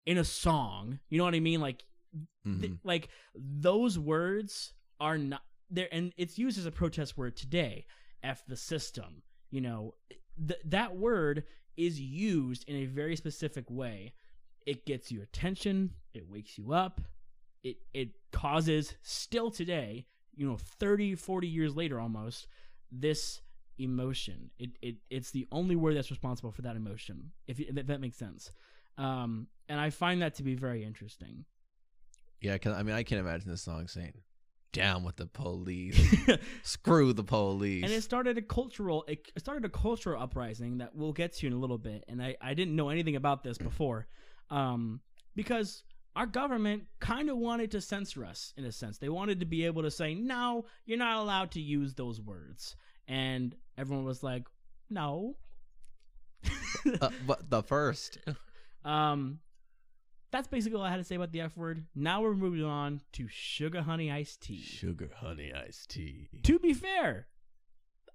[0.05, 0.99] in a song.
[1.09, 1.61] You know what I mean?
[1.61, 2.79] Like, th- Mhm.
[2.83, 7.85] like those words are not there, and it's used as a protest word today.
[8.23, 9.23] F the system.
[9.51, 9.95] You know,
[10.37, 11.45] th- that word
[11.77, 14.13] is used in a very specific way.
[14.65, 15.95] It gets your attention.
[16.13, 17.01] It wakes you up.
[17.63, 22.47] It it causes still today, you know, 30, 40 years later almost,
[22.91, 23.41] this
[23.77, 24.51] emotion.
[24.59, 27.31] It it it's the only word that's responsible for that emotion.
[27.47, 28.51] If, if that makes sense.
[28.97, 31.45] Um, and I find that to be very interesting.
[32.41, 34.13] Yeah, 'cause, I mean, I can't imagine this song saying,
[34.71, 35.97] "Down with the police,
[36.63, 41.11] screw the police." and it started a cultural it started a cultural uprising that we'll
[41.13, 44.07] get to in a little bit and i, I didn't know anything about this before.
[44.49, 45.01] Um,
[45.35, 45.83] because
[46.15, 48.97] our government kind of wanted to censor us in a sense.
[48.97, 52.75] They wanted to be able to say no you're not allowed to use those words.
[53.07, 54.47] And everyone was like
[54.89, 55.35] no.
[57.01, 58.17] Uh, but the first,
[58.85, 59.39] um
[60.31, 63.01] that's basically all i had to say about the f word now we're moving on
[63.11, 66.29] to sugar honey iced tea sugar honey iced tea.
[66.43, 67.27] to be fair,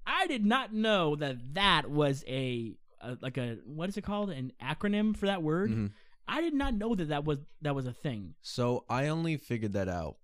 [0.06, 4.30] I did not know that that was a, a like a what is it called
[4.30, 5.70] an acronym for that word.
[5.70, 5.92] Mhm.
[6.28, 8.34] I did not know that that was that was a thing.
[8.42, 10.16] So I only figured that out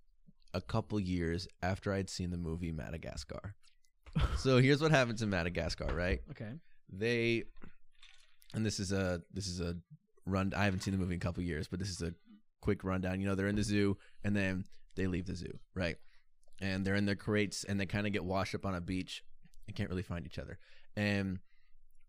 [0.52, 3.54] a couple years after I'd seen the movie Madagascar.
[4.36, 6.20] so here's what happens in Madagascar, right?
[6.30, 6.52] Okay.
[6.92, 7.44] They
[8.52, 9.76] and this is a this is a
[10.30, 12.14] run I haven't seen the movie in a couple years, but this is a
[12.60, 13.20] quick rundown.
[13.20, 14.64] You know, they're in the zoo and then
[14.96, 15.96] they leave the zoo, right?
[16.60, 19.24] And they're in their crates and they kind of get washed up on a beach
[19.66, 20.58] and can't really find each other.
[20.96, 21.38] And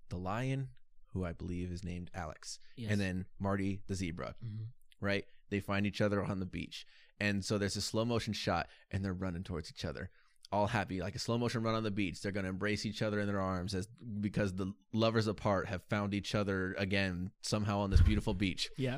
[0.09, 0.69] the lion,
[1.13, 2.91] who I believe is named Alex, Yes.
[2.91, 4.67] and then Marty the zebra, Mhm.
[4.99, 5.25] right?
[5.49, 6.85] They find each other on the beach.
[7.19, 10.09] And so there's a slow motion shot and they're running towards each other.
[10.51, 12.21] All happy, like a slow motion run on the beach.
[12.21, 13.87] They're gonna embrace each other in their arms as
[14.19, 18.69] because the lovers apart have found each other again somehow on this beautiful beach.
[18.77, 18.97] yeah.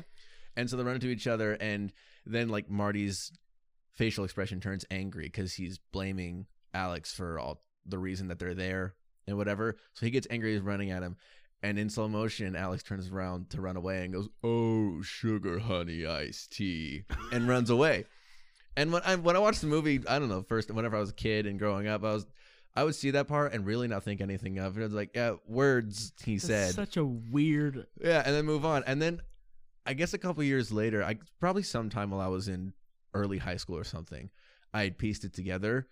[0.56, 1.92] And so they run into each other and
[2.26, 3.32] then like Marty's
[3.92, 8.94] facial expression turns angry because he's blaming Alex for all the reason that they're there
[9.26, 9.76] and whatever.
[9.94, 11.16] So he gets angry, he's running at him.
[11.62, 16.04] And in slow motion, Alex turns around to run away and goes, "Oh, sugar honey
[16.04, 18.04] iced tea," and runs away.
[18.76, 21.10] And when I when I watched the movie, I don't know, first whenever I was
[21.10, 22.26] a kid and growing up, I was
[22.76, 24.80] I would see that part and really not think anything of it.
[24.80, 26.74] I was like, yeah, words he That's said.
[26.74, 27.86] such a weird.
[28.02, 28.82] Yeah, and then move on.
[28.86, 29.20] And then
[29.86, 32.72] I guess a couple years later, I probably sometime while I was in
[33.12, 34.30] early high school or something,
[34.72, 35.86] I had pieced it together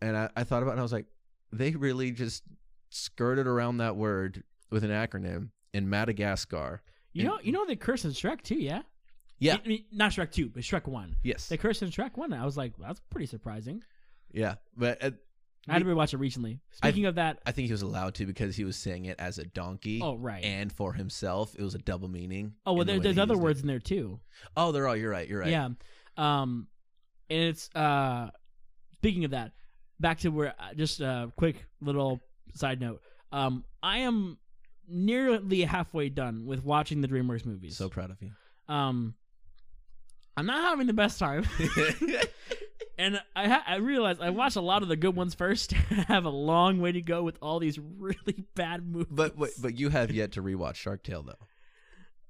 [0.00, 1.06] and I, I thought about it and I was like,
[1.52, 2.42] they really just
[2.90, 6.82] skirted around that word with an acronym in Madagascar.
[7.12, 8.82] You know, you know they curse in Shrek too, yeah.
[9.38, 9.56] Yeah.
[9.64, 11.16] I mean, not Shrek two, but Shrek one.
[11.22, 11.48] Yes.
[11.48, 12.32] They curse in Shrek one.
[12.32, 13.82] I was like, that's pretty surprising.
[14.32, 14.56] Yeah.
[14.76, 15.10] But uh,
[15.68, 16.60] I had to rewatch it recently.
[16.72, 19.38] Speaking of that, I think he was allowed to because he was saying it as
[19.38, 20.00] a donkey.
[20.02, 20.42] oh right.
[20.44, 22.54] And for himself, it was a double meaning.
[22.66, 23.44] oh well, in the there's other used it.
[23.44, 24.18] words in there too.
[24.56, 24.96] Oh, they're all.
[24.96, 25.28] You're right.
[25.28, 25.50] You're right.
[25.50, 25.68] Yeah.
[26.16, 26.66] Um,
[27.30, 28.30] and it's uh,
[28.94, 29.52] speaking of that,
[30.00, 32.20] back to where uh, just a quick little
[32.54, 33.02] side note.
[33.30, 34.38] Um, I am
[34.88, 37.76] nearly halfway done with watching the DreamWorks movies.
[37.76, 38.30] So proud of you.
[38.74, 39.14] um,
[40.38, 41.44] I'm not having the best time,
[42.98, 45.72] and I ha- I realized I watched a lot of the good ones first.
[45.90, 49.08] I have a long way to go with all these really bad movies.
[49.10, 51.46] but but but you have yet to rewatch Shark Tale though.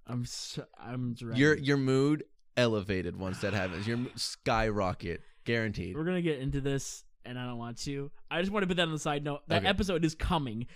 [0.06, 1.38] I'm so, I'm dreading.
[1.40, 2.24] Your your mood
[2.56, 3.86] elevated once that happens.
[3.86, 5.96] Your skyrocket, guaranteed.
[5.96, 8.10] We're gonna get into this, and I don't want to.
[8.30, 9.40] I just want to put that on the side note.
[9.48, 9.68] That Okay.
[9.68, 10.66] episode is coming,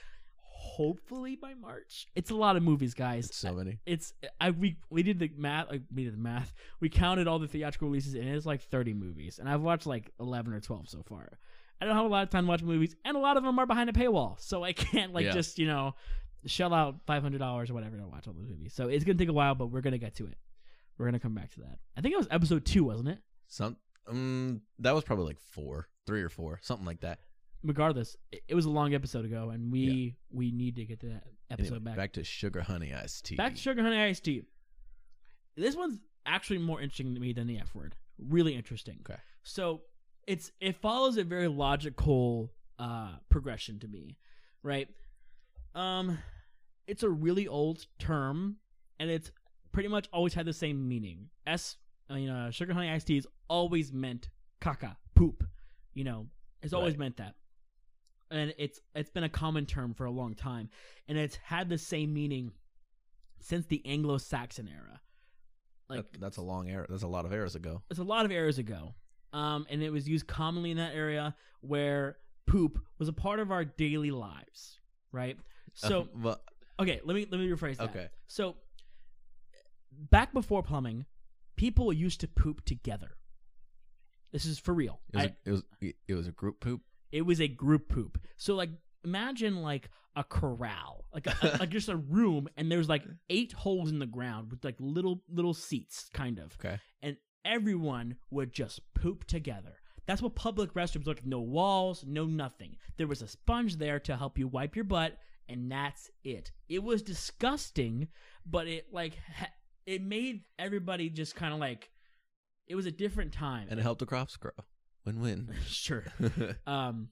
[0.77, 2.07] hopefully by March.
[2.14, 3.27] It's a lot of movies, guys.
[3.27, 3.79] It's so many.
[3.87, 5.70] It's I we we did the math.
[5.70, 6.53] Like, we did the math.
[6.81, 10.11] We counted all the theatrical releases, and it's like 30 movies, and I've watched like
[10.20, 11.39] 11 or 12 so far.
[11.81, 13.59] I don't have a lot of time to watch movies, and a lot of them
[13.59, 15.33] are behind a paywall, so I can't like Yeah.
[15.33, 15.95] just you know.
[16.47, 18.73] shell out five hundred dollars or whatever to watch all those movies.
[18.75, 20.37] So it's gonna take a while, but we're gonna get to it.
[20.99, 21.79] We're gonna come back to that.
[21.97, 23.18] I think it was episode two, wasn't it?
[23.49, 23.77] Some
[24.09, 27.18] um that was probably like four, three or four, something like that.
[27.65, 31.07] Regardless, it, it was a long episode ago, and we we need to get to
[31.07, 31.97] that episode Anyway, back.
[31.97, 33.37] back to sugar honey iced tea.
[33.37, 34.43] Back to Sugar Honey Iced Tea.
[35.57, 37.95] This one's actually more interesting to me than the F word.
[38.19, 39.01] Really interesting.
[39.09, 39.21] Okay.
[39.43, 39.83] So
[40.27, 44.17] it's it follows a very logical uh progression to me,
[44.63, 44.89] right?
[45.75, 46.19] Um
[46.87, 48.57] it's a really old term
[48.99, 49.31] and it's
[49.73, 51.29] pretty much always had the same meaning.
[51.47, 51.77] S
[52.11, 55.45] I mean uh, sugar honey iced tea has always meant caca, poop.
[55.95, 56.27] You know,
[56.63, 57.01] it's always Right.
[57.01, 57.35] meant that.
[58.33, 60.70] And it's it's been a common term for a long time
[61.07, 62.53] and it's had the same meaning
[63.41, 65.01] since the Anglo-Saxon era.
[65.89, 66.87] Like That- that's a long era.
[66.89, 67.83] That's a lot of eras ago.
[67.91, 68.95] it's a lot of eras ago.
[69.33, 72.16] Um, and it was used commonly in that area where
[72.47, 74.80] poop was a part of our daily lives,
[75.12, 75.37] right?
[75.74, 76.37] So Uh,
[76.80, 77.91] okay, let me let me rephrase that.
[77.91, 78.09] okay.
[78.28, 78.57] So
[80.11, 81.07] back before plumbing,
[81.57, 83.16] people used to poop together.
[84.33, 85.01] This is for real.
[85.12, 85.62] It was, I- a, it was
[86.09, 86.80] it was a group poop.
[87.13, 88.19] It was a group poop.
[88.37, 88.71] So like
[89.05, 93.91] imagine like a corral, like a, like just a room, and there's like eight holes
[93.91, 96.57] in the ground with like little little seats, kind of.
[96.59, 96.79] Okay.
[97.03, 99.77] And everyone would just poop together.
[100.07, 101.27] That's what public restrooms look like.
[101.27, 102.77] No walls, no nothing.
[102.97, 105.17] There was a sponge there to help you wipe your butt,
[105.49, 106.51] and that's it.
[106.69, 108.09] It was disgusting,
[108.45, 109.53] but it like ha-
[109.87, 111.91] it made everybody just kind of like
[112.67, 113.69] it was a different time.
[113.71, 114.53] And it helped the crops grow.
[115.05, 115.55] Win win.
[115.66, 116.05] sure
[116.66, 117.09] um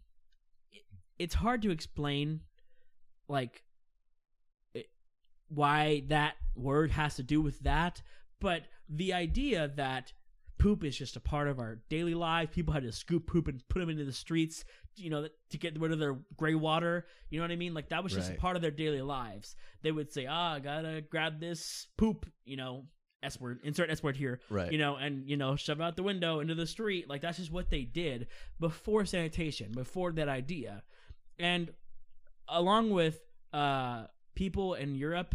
[0.72, 0.82] it,
[1.18, 2.40] it's hard to explain
[3.28, 3.62] like
[4.74, 4.86] it,
[5.48, 8.02] why that word has to do with that
[8.40, 10.12] but the idea that
[10.58, 13.62] poop is just a part of our daily lives people had to scoop poop and
[13.68, 14.64] put them into the streets
[14.96, 17.88] you know to get rid of their gray water you know what i mean like
[17.88, 18.36] that was just Right.
[18.36, 22.26] a part of their daily lives they would say ah i gotta grab this poop
[22.44, 22.84] you know
[23.22, 24.72] s word insert s word here right.
[24.72, 27.08] you know, and you know, shove out the window into the street.
[27.08, 30.82] Like that's just what they did before sanitation, before that idea,
[31.38, 31.70] and
[32.48, 33.20] along with
[33.52, 34.04] uh,
[34.34, 35.34] people in Europe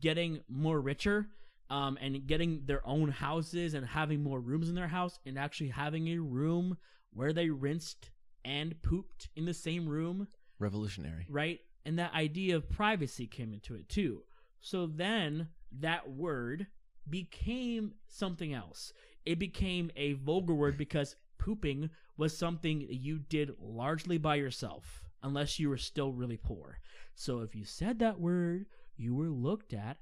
[0.00, 1.28] getting more richer.
[1.70, 5.68] Um, and getting their own houses and having more rooms in their house and actually
[5.68, 6.76] having a room
[7.14, 8.10] where they rinsed
[8.44, 10.28] and pooped in the same room
[10.58, 11.26] Revolutionary.
[11.30, 11.60] right?
[11.86, 14.22] And that idea of privacy came into it too.
[14.60, 15.48] So then
[15.80, 16.66] that word
[17.08, 18.92] became something else.
[19.24, 25.58] It became a vulgar word because pooping was something you did largely by yourself, unless
[25.58, 26.78] you were still really poor.
[27.14, 29.98] So if you said that word, you were looked at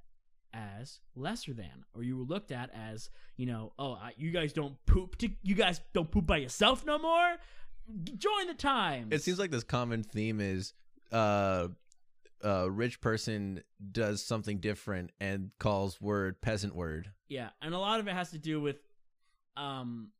[0.53, 4.53] as lesser than, or you were looked at as, you know, oh, I, you guys
[4.53, 5.16] don't poop.
[5.18, 7.36] To, you guys don't poop by yourself no more.
[8.05, 9.12] Join the times.
[9.12, 10.74] It seems like this common theme is
[11.12, 11.68] uh
[12.43, 13.62] a rich person
[13.93, 17.11] does something different and calls word peasant word.
[17.28, 18.76] Yeah, and a lot of it has to do with,
[19.57, 20.11] um,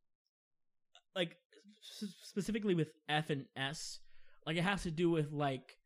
[1.15, 1.37] like
[1.81, 3.99] specifically with F and S,
[4.45, 5.77] like it has to do with like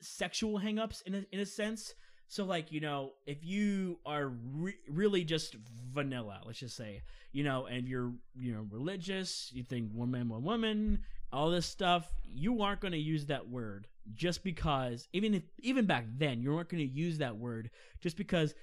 [0.00, 1.94] sexual hangups in a in a sense.
[2.28, 5.56] So like you know, if you are re- really just
[5.92, 7.02] vanilla, let's just say,
[7.32, 11.00] you know, and you're you know religious, you think one man one woman,
[11.32, 15.86] all this stuff, you aren't going to use that word just because even if even
[15.86, 18.54] back then you weren't going to use that word just because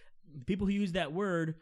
[0.46, 1.56] people who use that word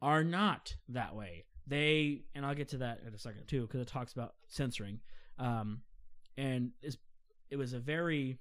[0.00, 1.44] are not that way.
[1.66, 5.00] They and I'll get to that in a second too because it talks about censoring,
[5.38, 5.82] um,
[6.36, 6.96] and it's,
[7.50, 8.38] it was a very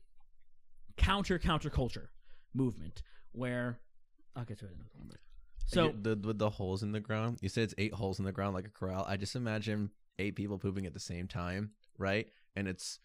[0.97, 2.07] counter counterculture
[2.53, 3.79] movement where
[4.35, 5.19] I'll get to it in a moment.
[5.67, 7.37] So the with the holes in the ground.
[7.41, 9.05] You said it's eight holes in the ground like a corral.
[9.07, 12.27] I just imagine eight people pooping at the same time, right?
[12.55, 12.99] And it's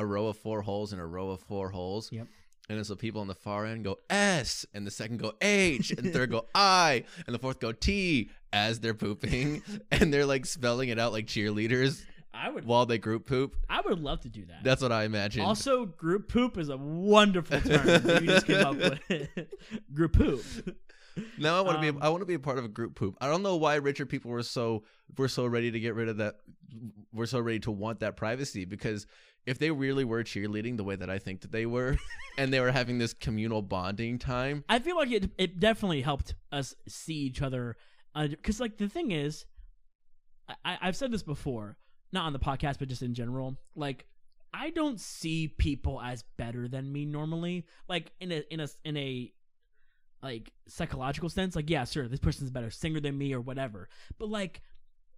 [0.00, 2.10] a row of four holes and a row of four holes.
[2.10, 2.26] Yep.
[2.68, 5.90] And then so people on the far end go S, and the second go H,
[5.90, 10.26] and the third go I, and the fourth go T as they're pooping, and they're
[10.26, 13.56] like spelling it out like cheerleaders I would while they group poop.
[13.68, 14.62] I would love to do that.
[14.62, 15.42] That's what I imagine.
[15.42, 18.76] also, group poop is a wonderful term that you just came up
[19.08, 19.28] with.
[19.92, 20.44] group poop.
[21.38, 22.02] Now I want to Um, be.
[22.02, 23.16] I want to be a part of a group poop.
[23.20, 24.84] I don't know why richer people were so
[25.16, 26.36] were so ready to get rid of that.
[27.12, 29.06] We're so ready to want that privacy because
[29.46, 31.96] if they really were cheerleading the way that I think that they were,
[32.38, 36.34] and they were having this communal bonding time, I feel like it it definitely helped
[36.52, 37.76] us see each other
[38.14, 39.46] because like the thing is,
[40.64, 41.76] I I've said this before,
[42.12, 43.56] not on the podcast but just in general.
[43.74, 44.06] Like
[44.52, 47.66] I don't see people as better than me normally.
[47.88, 49.32] Like in a in a in a
[50.22, 51.56] like psychological sense.
[51.56, 53.88] Like yeah, sure, this person's a better singer than me or whatever.
[54.18, 54.60] But like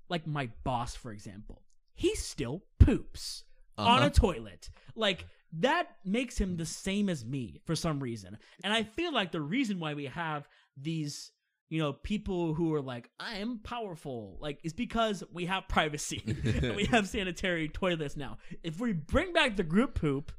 [0.09, 1.63] like my boss for example,
[1.95, 3.45] he still poops
[3.79, 4.07] on Uh-huh.
[4.07, 4.71] a toilet.
[4.95, 8.39] Like that makes him the same as me for some reason.
[8.65, 11.31] And I feel like the reason why we have these,
[11.69, 16.23] you know, people who are like, I am powerful, like, is because we have privacy.
[16.27, 18.39] and we have sanitary toilets now.
[18.63, 20.33] If we bring back the group poop,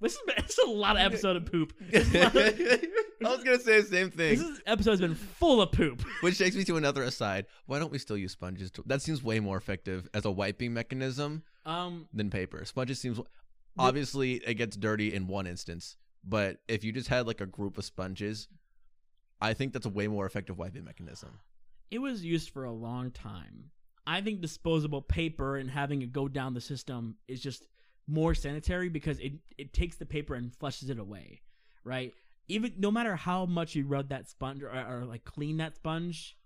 [0.00, 0.14] this
[0.48, 1.72] is a lot of episode of poop.
[1.90, 2.60] This, is a lot of-
[3.22, 4.38] I was gonna say the same thing.
[4.38, 6.02] this is, episode's been full of poop.
[6.22, 7.46] Which takes me to another aside.
[7.66, 8.70] Why don't we still use sponges?
[8.72, 12.64] To, that seems way more effective as a wiping mechanism Um, than paper.
[12.64, 13.20] Sponges seems
[13.78, 17.76] obviously it gets dirty in one instance, but if you just had like a group
[17.78, 18.48] of sponges,
[19.40, 21.40] I think that's a way more effective wiping mechanism.
[21.90, 23.70] it was used for a long time.
[24.06, 27.66] I think disposable paper and having it go down the system is just
[28.10, 31.40] more sanitary because it it takes the paper and flushes it away,
[31.84, 32.12] right?
[32.48, 36.36] Even no matter how much you rub that sponge or, or like clean that sponge,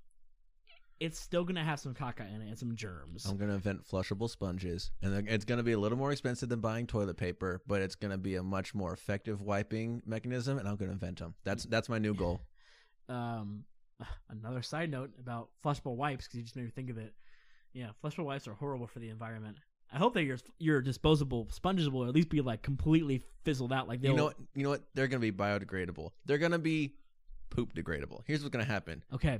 [1.00, 3.24] it's still gonna have some caca in it and some germs.
[3.24, 6.86] I'm gonna invent flushable sponges, and it's gonna be a little more expensive than buying
[6.86, 10.92] toilet paper, but it's gonna be a much more effective wiping mechanism, and I'm gonna
[10.92, 11.34] invent them.
[11.44, 12.40] That's that's my new goal.
[13.08, 13.64] um,
[14.28, 17.14] another side note about flushable wipes because you just made me think of it.
[17.72, 19.56] Yeah, flushable wipes are horrible for the environment.
[19.94, 23.86] I hope that your your disposable sponges will at least be like completely fizzled out.
[23.86, 24.36] Like they'll You know what?
[24.54, 24.82] You know what?
[24.94, 26.10] They're gonna be biodegradable.
[26.26, 26.96] They're gonna be
[27.50, 28.22] poop degradable.
[28.26, 29.04] Here's what's gonna happen.
[29.14, 29.38] okay.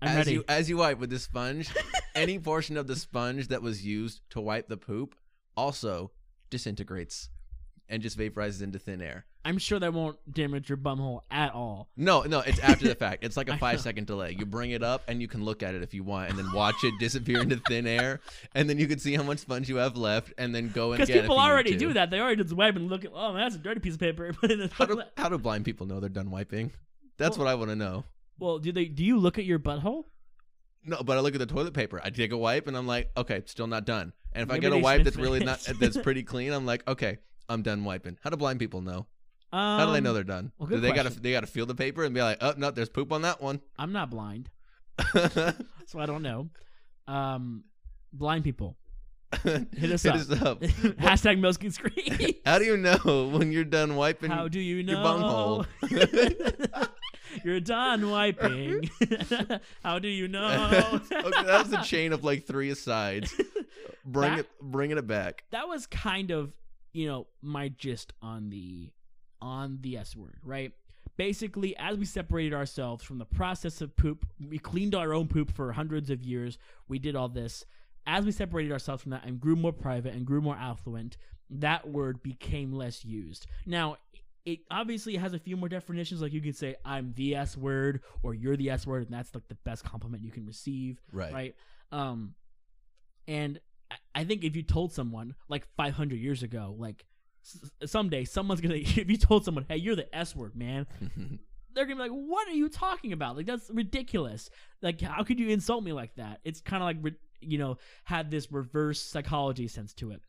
[0.00, 0.32] I'm as ready.
[0.32, 1.70] you as you wipe with the sponge,
[2.14, 5.14] any portion of the sponge that was used to wipe the poop
[5.56, 6.12] also
[6.50, 7.28] disintegrates
[7.88, 9.24] and just vaporizes into thin air.
[9.44, 11.88] I'm sure that won't damage your bumhole at all.
[11.96, 13.24] No, no, it's after the fact.
[13.24, 14.36] It's like a five second delay.
[14.38, 16.52] You bring it up and you can look at it if you want, and then
[16.52, 18.20] watch it disappear into thin air,
[18.54, 20.98] and then you can see how much sponge you have left, and then go and
[20.98, 22.10] Because get it if people already do that.
[22.10, 24.32] They already just wipe and look at, oh, man, that's a dirty piece of paper.
[24.40, 26.72] Put it in the How do, how do blind people know they're done wiping?
[27.16, 28.04] That's Well- what I want to know.
[28.38, 28.84] Well, do they?
[28.84, 30.04] Do you look at your butthole?
[30.84, 32.00] No, but I look at the toilet paper.
[32.02, 34.12] I take a wipe and I'm like, okay, still not done.
[34.32, 37.18] And if I get a wipe that's really not that's pretty clean, I'm like, okay,
[37.48, 38.18] I'm done wiping.
[38.22, 39.06] How do blind people know?
[39.52, 40.52] Um, How do they know they're done?
[40.58, 42.90] well, do they gotta they gotta feel the paper and be like, oh no, there's
[42.90, 43.60] poop on that one.
[43.78, 44.50] I'm not blind,
[45.14, 46.50] so I don't know.
[47.06, 47.64] Um,
[48.12, 48.76] blind people,
[49.42, 50.20] hit us Hit up.
[50.20, 50.60] us up.
[51.00, 52.34] Hashtag milk and screen.
[52.44, 54.30] How do you know when you're done wiping?
[54.30, 54.92] How do you know?
[54.92, 55.66] your bunghole.
[57.44, 58.90] You're done wiping.
[59.82, 61.00] How do you know?
[61.12, 63.32] okay, that was a chain of like three asides.
[64.04, 65.44] Bring That- it, bringing it back.
[65.50, 66.52] that was kind of
[66.92, 68.90] you know my gist on the
[69.40, 70.72] on the S word, right?
[71.16, 75.50] Basically, as we separated ourselves from the process of poop, we cleaned our own poop
[75.50, 76.58] for hundreds of years.
[76.86, 77.64] We did all this.
[78.06, 81.16] As we separated ourselves from that and grew more private and grew more affluent,
[81.50, 83.46] that word became less used.
[83.66, 83.96] Now,
[84.44, 86.22] it obviously has a few more definitions.
[86.22, 89.34] Like you can say, "I'm the S word" or "You're the S word," and that's
[89.34, 91.32] like the best compliment you can receive Right.
[91.32, 91.54] right?
[91.90, 92.34] Um,
[93.26, 93.60] and
[94.14, 97.04] I- think if you told someone like 500 years ago, like
[97.44, 100.86] s- someday someone's gonna, if you told someone, hey, you're the S word, man,
[101.74, 103.36] they're gonna be like, what are you talking about?
[103.36, 104.50] Like that's ridiculous.
[104.82, 106.40] Like how could you insult me like that?
[106.44, 110.20] It's kind of like re- you know had this reverse psychology sense to it.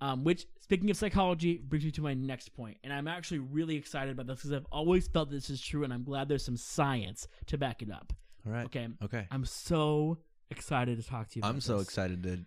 [0.00, 3.76] Um, which, speaking of psychology, brings me to my next point, and I'm actually really
[3.76, 6.56] excited about this because I've always felt this is true, and I'm glad there's some
[6.56, 8.12] science to back it up.
[8.44, 8.66] All right.
[8.66, 9.26] Okay, Okay.
[9.30, 10.18] I'm so
[10.50, 11.40] excited to talk to you.
[11.42, 11.86] About I'm so this.
[11.88, 12.40] excited to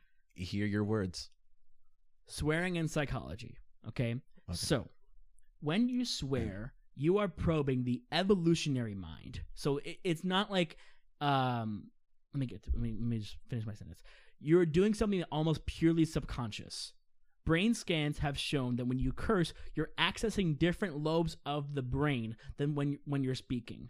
[0.43, 1.29] hear your words.
[2.27, 3.57] Swearing in psychology.
[3.87, 4.11] Okay?
[4.11, 4.21] Okay.
[4.53, 4.89] So,
[5.61, 9.41] when you swear, you are probing the evolutionary mind.
[9.53, 10.77] So it, it's not like,
[11.21, 11.85] um,
[12.33, 14.01] let me get to, let me, let me just finish my sentence.
[14.39, 16.93] You're doing something almost purely subconscious.
[17.45, 22.35] Brain scans have shown that when you curse, you're accessing different lobes of the brain
[22.57, 23.89] than when when you're speaking,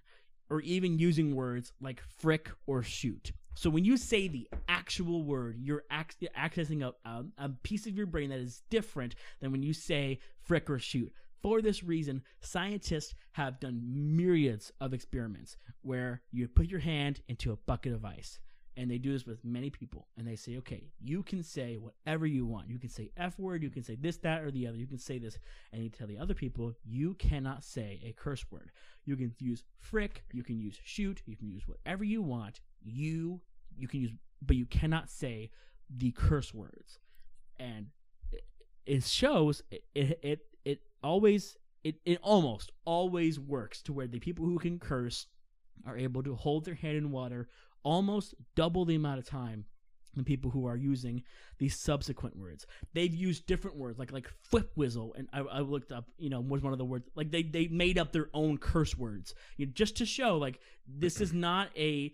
[0.49, 3.31] or even using words like frick or shoot.
[3.57, 7.97] So when you say the actual word, you're ac- accessing a, a, a piece of
[7.97, 11.11] your brain that is different than when you say frick or shoot.
[11.41, 17.51] For this reason, scientists have done myriads of experiments where you put your hand into
[17.51, 18.37] a bucket of ice.
[18.75, 20.07] And they do this with many people.
[20.17, 22.69] And they say, okay, you can say whatever you want.
[22.69, 24.77] You can say F word, you can say this, that, or the other.
[24.77, 25.39] You can say this.
[25.73, 28.69] And you tell the other people, you cannot say a curse word.
[29.05, 32.59] You can use frick, you can use shoot, you can use whatever you want.
[32.87, 33.41] You
[33.77, 34.11] you can use
[34.41, 35.51] but you cannot say
[35.89, 36.99] the curse words.
[37.59, 37.87] And
[38.31, 38.43] it,
[38.85, 40.39] it shows it it it,
[41.03, 45.27] always it, it almost always works to where the people who can curse
[45.85, 47.47] are able to hold their hand in water
[47.83, 49.65] almost double the amount of time
[50.15, 51.23] than people who are using
[51.59, 52.65] these subsequent words.
[52.93, 56.41] They've used different words like like flip whistle, and I, I looked up, you know,
[56.41, 59.67] was one of the words like they they made up their own curse words, you
[59.67, 62.13] know, just to show like this is not a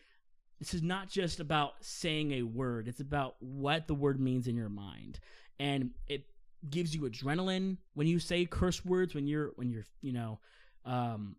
[0.59, 4.55] this is not just about saying a word; it's about what the word means in
[4.55, 5.19] your mind,
[5.59, 6.25] and it
[6.69, 10.39] gives you adrenaline when you say curse words when you're when you're you know
[10.85, 11.35] um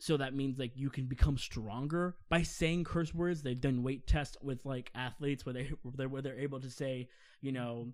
[0.00, 3.42] so that means like you can become stronger by saying curse words.
[3.42, 6.70] They've done weight tests with like athletes where they where they're, where they're able to
[6.70, 7.08] say
[7.40, 7.88] you know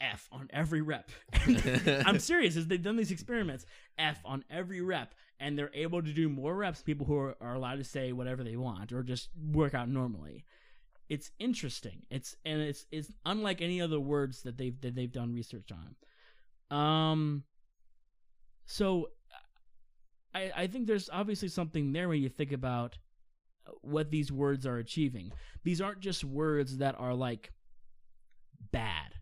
[0.00, 1.10] f on every rep.
[2.06, 2.54] I'm serious.
[2.54, 3.66] They've done these experiments.
[3.98, 7.54] F on every rep and they're able to do more reps people who are, are
[7.54, 10.44] allowed to say whatever they want or just work out normally.
[11.08, 12.02] It's interesting.
[12.10, 16.76] It's and it's it's unlike any other words that they've that they've done research on.
[16.76, 17.44] Um
[18.66, 19.10] so
[20.34, 22.96] i i think there's obviously something there when you think about
[23.82, 25.32] what these words are achieving.
[25.62, 27.52] These aren't just words that are like
[28.72, 29.14] bad.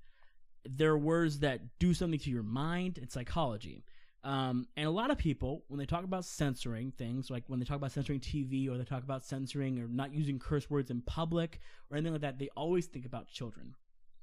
[0.65, 3.85] They're words that do something to your mind and psychology
[4.25, 7.65] um, and a lot of people, when they talk about censoring things, like when they
[7.65, 11.03] talk about censoring TV or they talk about censoring or not using curse words in
[11.03, 11.61] public
[11.91, 13.75] or anything like that, they always think about children.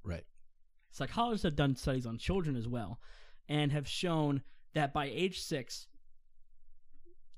[0.03, 0.23] Right.
[0.91, 2.99] Psychologists have done studies on children as well
[3.49, 4.41] and have shown
[4.73, 5.87] that by age six,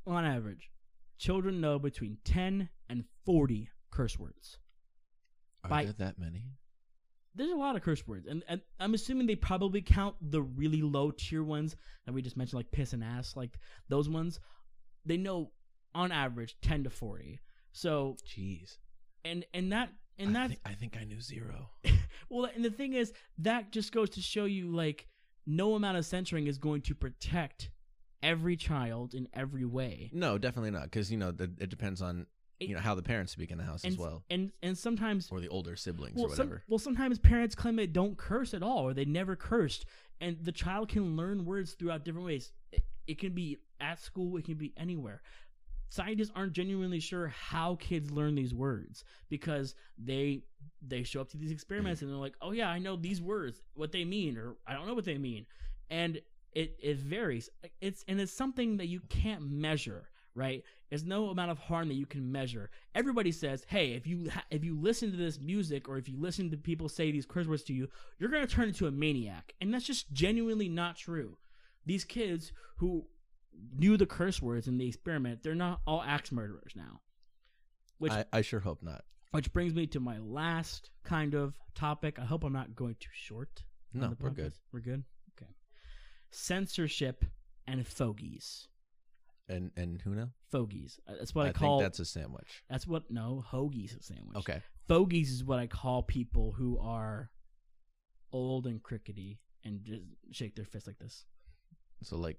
[0.05, 0.69] on average,
[1.17, 4.57] children know between 10 and 40 curse words.
[5.63, 6.45] Are By- there that many?
[7.33, 10.81] There's a lot of curse words, and, and I'm assuming they probably count the really
[10.81, 11.75] low tier ones
[12.05, 13.57] that we just mentioned, like piss and ass, like
[13.87, 14.39] those ones.
[15.05, 15.51] They know
[15.95, 17.39] on average 10 to 40.
[17.71, 18.77] So, Jeez.
[19.23, 21.69] and and that and I that think, I think I knew zero.
[22.29, 25.07] well, and the thing is that just goes to show you like
[25.45, 27.69] no amount of censoring is going to protect
[28.21, 30.09] every child in every way.
[30.13, 30.83] No, definitely not.
[30.83, 32.27] Because you know the, it depends on
[32.69, 35.29] you know how the parents speak in the house and as well, and and sometimes
[35.31, 36.63] or the older siblings well, or some- whatever.
[36.67, 39.85] well, sometimes parents claim they don't curse at all, or they never cursed,
[40.19, 42.51] and the child can learn words throughout different ways.
[42.71, 45.21] It, it can be at school, it can be anywhere.
[45.89, 50.43] Scientists aren't genuinely sure how kids learn these words because they
[50.81, 52.05] they show up to these experiments mm-hmm.
[52.05, 54.87] and they're like, "Oh yeah, I know these words, what they mean, or I don't
[54.87, 55.45] know what they mean,"
[55.89, 56.21] and
[56.53, 57.49] it it varies.
[57.79, 60.63] It's and it's something that you can't measure, right?
[60.89, 62.69] There's no amount of harm that you can measure.
[62.95, 66.17] Everybody says, "Hey, if you ha- if you listen to this music or if you
[66.19, 67.87] listen to people say these curse words to you,
[68.19, 71.37] you're going to turn into a maniac." And that's just genuinely not true.
[71.85, 73.07] These kids who
[73.77, 77.01] knew the curse words in the experiment, they're not all axe murderers now.
[77.97, 79.03] Which I, I sure hope not.
[79.31, 82.19] which brings me to my last kind of topic.
[82.19, 83.63] I hope I'm not going too short.
[83.93, 84.53] No, we're good.
[84.71, 85.03] We're good.
[85.37, 85.51] Okay.
[86.31, 87.25] Censorship
[87.67, 88.67] and fogies.
[89.49, 90.29] And and who now?
[90.51, 90.99] Fogies.
[91.07, 91.79] Uh, That's what I, I call.
[91.79, 92.63] think that's a sandwich.
[92.69, 94.37] That's what no hoagies a sandwich.
[94.37, 94.61] Okay.
[94.87, 97.29] Fogies is what I call people who are
[98.31, 101.25] old and crickety and just shake their fist like this.
[102.03, 102.37] So like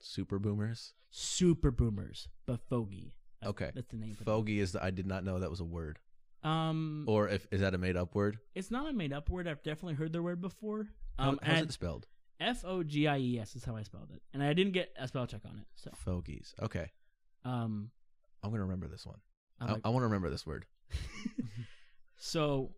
[0.00, 0.92] super boomers.
[1.10, 3.14] Super boomers, but fogey.
[3.40, 3.70] That's, Okay.
[3.74, 4.14] that's the name.
[4.14, 4.24] for.
[4.24, 5.98] Fogey is the I did not know that was a word.
[6.42, 8.38] Um, Or if is that a made up word?
[8.54, 9.48] it's not a made up word.
[9.48, 10.88] I've definitely heard the word before.
[11.18, 12.06] How, Um, how's it spelled?
[12.44, 14.92] F O G I E S is how I spelled it, and I didn't get
[14.98, 15.66] a spell check on it.
[15.76, 16.54] So, Fogies.
[16.62, 16.90] Okay.
[17.44, 17.90] um,
[18.42, 19.18] I'm gonna remember this one.
[19.60, 20.66] I, like- I want to remember this word.
[22.16, 22.70] so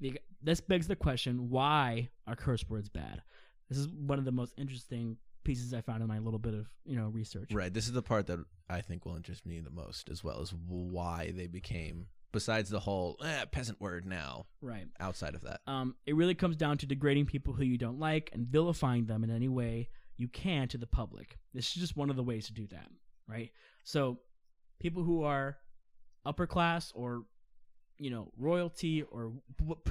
[0.00, 3.22] the, this begs the question: Why are curse words bad?
[3.68, 6.66] This is one of the most interesting pieces I found in my little bit of
[6.84, 7.50] you know research.
[7.52, 7.72] Right.
[7.72, 8.38] This is the part that
[8.68, 12.06] I think will interest me the most, as well as why they became.
[12.30, 14.86] Besides the whole eh, peasant word now, Right.
[15.00, 18.30] outside of that, Um, it really comes down to degrading people who you don't like
[18.32, 21.38] and vilifying them in any way you can to the public.
[21.54, 22.90] This is just one of the ways to do that,
[23.26, 23.50] right?
[23.84, 24.20] So,
[24.78, 25.58] people who are
[26.26, 27.24] upper class or
[27.98, 29.32] you know royalty or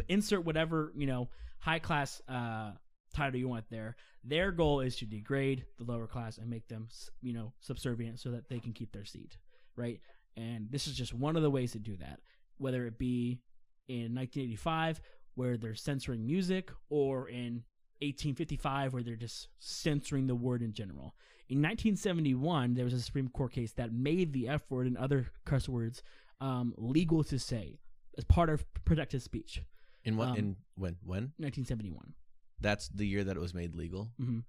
[0.07, 1.29] insert whatever you know
[1.59, 2.71] high class uh,
[3.13, 3.95] title you want there.
[4.23, 6.87] Their goal is to degrade the lower class and make them
[7.21, 9.37] you know subservient so that they can keep their seat,
[9.75, 9.99] right?
[10.37, 12.19] And this is just one of the ways to do that,
[12.57, 13.39] whether it be
[13.87, 15.01] in 1985
[15.35, 17.63] where they're censoring music or in
[18.01, 21.15] 1855 where they're just censoring the word in general.
[21.49, 25.27] In 1971, there was a Supreme Court case that made the F word and other
[25.45, 26.03] curse words
[26.41, 27.79] um, legal to say
[28.17, 29.61] as part of protected speech.
[30.03, 32.13] in what um, in when when 1971.
[32.59, 34.09] that's the year that it was made legal.
[34.17, 34.39] hmm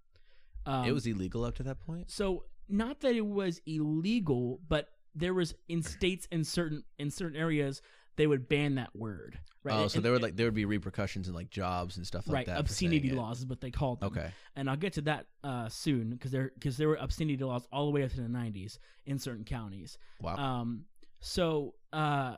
[0.66, 2.10] Um, it was illegal up to that point.
[2.10, 7.36] so not that it was illegal, but there was in states in certain in certain
[7.36, 7.82] areas
[8.16, 9.38] they would ban that word.
[9.62, 9.76] Right.
[9.76, 12.34] Oh, so there would like there would be repercussions in like jobs and stuff like
[12.34, 12.58] right that.
[12.58, 14.08] obscenity laws is what they called them.
[14.08, 14.30] Okay.
[14.56, 17.86] and I'll get to that uh, soon because there because there were obscenity laws all
[17.86, 19.98] the way up to the 90s in certain counties.
[20.20, 20.36] Wow.
[20.36, 20.84] Um,
[21.20, 22.36] so, uh,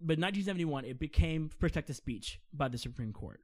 [0.00, 3.40] but 1971 it became protected speech by the Supreme Court.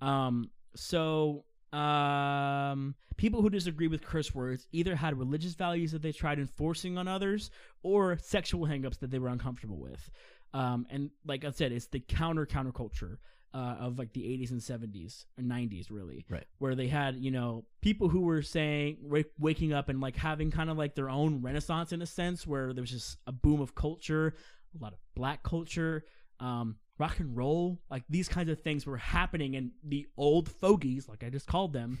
[0.00, 6.12] Um, so um, people who disagree with curse words either had religious values that they
[6.12, 7.50] tried enforcing on others
[7.82, 10.10] or sexual hangups that they were uncomfortable with.
[10.54, 13.18] Um, and like I said, it's the counter counterculture.
[13.54, 16.44] uh, of like the 80s and 70s and 90s really Right.
[16.58, 20.50] where they had you know people who were saying wa- waking up and like having
[20.50, 23.62] kind of like their own renaissance in a sense where there was just a boom
[23.62, 24.34] of culture
[24.78, 26.04] a lot of black culture
[26.40, 31.08] um rock and roll like these kinds of things were happening and the old fogies
[31.08, 31.98] like i just called them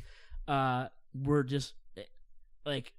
[0.48, 2.02] uh were just eh,
[2.66, 2.92] like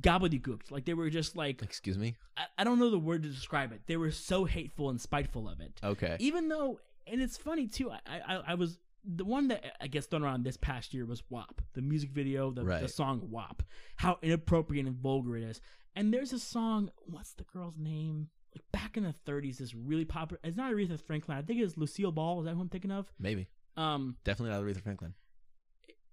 [0.00, 0.70] gobbledygooked.
[0.70, 2.16] Like they were just like Excuse me.
[2.36, 3.82] I, I don't know the word to describe it.
[3.86, 5.80] They were so hateful and spiteful of it.
[5.82, 6.16] Okay.
[6.20, 10.04] even though and it's funny too I, I i was the one that i guess
[10.04, 13.62] thrown around this past year was wap the music video the, the song wap.
[13.96, 15.60] How inappropriate and vulgar it is.
[15.96, 20.04] And there's a song what's the girl's name like back in the 30s this really
[20.04, 22.90] popular it's not aretha franklin i think it's lucille ball is that who i'm thinking
[22.90, 23.48] of Maybe.
[23.76, 25.14] um Definitely not Aretha Franklin.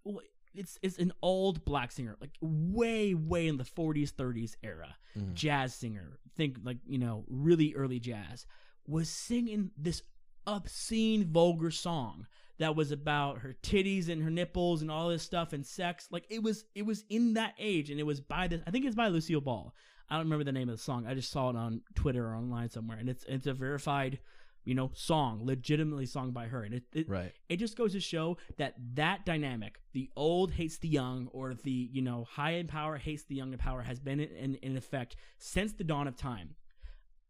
[0.04, 0.20] well,
[0.54, 5.34] it's it's an old black singer like way way in the 40s 30s era Mhm.
[5.34, 8.46] jazz singer, think like, you know, really early jazz,
[8.86, 10.02] was singing this
[10.46, 12.28] obscene, vulgar song
[12.58, 16.08] that was about her titties and her nipples and all this stuff and sex.
[16.12, 18.86] Like it was it was in that age and it was by this I think
[18.86, 19.74] it's by Lucille Ball.
[20.10, 21.06] I don't remember the name of the song.
[21.08, 22.98] I just saw it on Twitter or online somewhere.
[22.98, 24.20] And it's it's a verified,
[24.64, 26.64] you know, song, legitimately sung by her.
[26.64, 27.34] And it, it Right.
[27.50, 31.90] it just goes to show that that dynamic the old hates the young or the
[31.92, 34.78] you know high in power hates the young in power has been in, in, in
[34.78, 36.56] effect since the dawn of time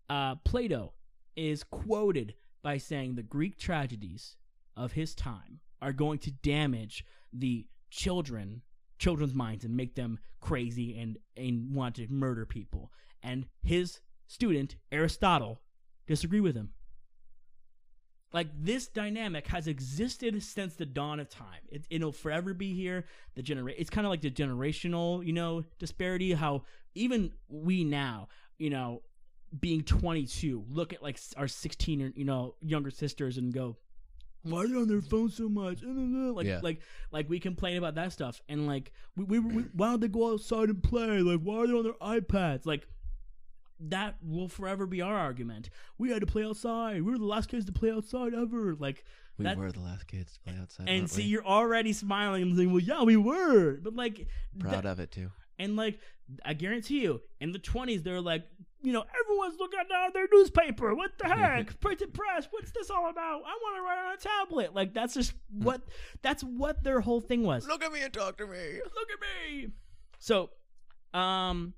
[0.10, 0.94] uh, plato
[1.36, 4.36] is quoted by saying the greek tragedies
[4.76, 8.62] of his time are going to damage the children
[8.98, 12.92] children's minds and make them crazy and and want to murder people
[13.24, 15.62] and his student aristotle
[16.08, 16.70] disagreed with him
[18.36, 21.62] like this dynamic has existed since the dawn of time.
[21.70, 23.06] It, it'll forever be here.
[23.36, 26.34] The genera- It's kind of like the generational, you know, disparity.
[26.34, 26.64] How
[26.96, 28.28] even we now,
[28.58, 29.04] you know,
[29.58, 33.78] being 22, look at like our 16 or you know younger sisters and go,
[34.46, 35.84] why are they on their phone so much?
[35.84, 36.60] Uh, uh, uh, like, Yeah.
[36.64, 36.80] like,
[37.12, 40.32] like we complain about that stuff, and like, we, we, we, why don't they go
[40.34, 41.20] outside and play?
[41.20, 42.66] Like, why are they on their iPads?
[42.66, 42.88] Like,
[43.80, 45.70] that will forever be our argument.
[45.98, 47.02] We had to play outside.
[47.02, 48.74] We were the last kids to play outside ever.
[48.76, 49.04] Like,
[49.38, 50.88] We that- were the last kids to play outside.
[50.88, 51.28] and see, we?
[51.30, 54.28] you're already smiling and saying, "Well, yeah, we were," but like,
[54.60, 55.30] proud that- of it too.
[55.60, 56.00] and like,
[56.44, 58.46] I guarantee you, in the 20s, they're like,
[58.86, 60.94] you know, everyone's looking down their newspaper.
[60.96, 61.80] What the heck?
[61.80, 62.48] Printed press.
[62.52, 63.42] What's this all about?
[63.46, 64.74] I want to write on a tablet.
[64.76, 65.82] Like, that's just what.
[66.22, 67.68] That's what their whole thing was.
[67.68, 68.80] Look at me and talk to me.
[68.84, 69.68] Look at me.
[70.20, 70.50] So,
[71.14, 71.74] um,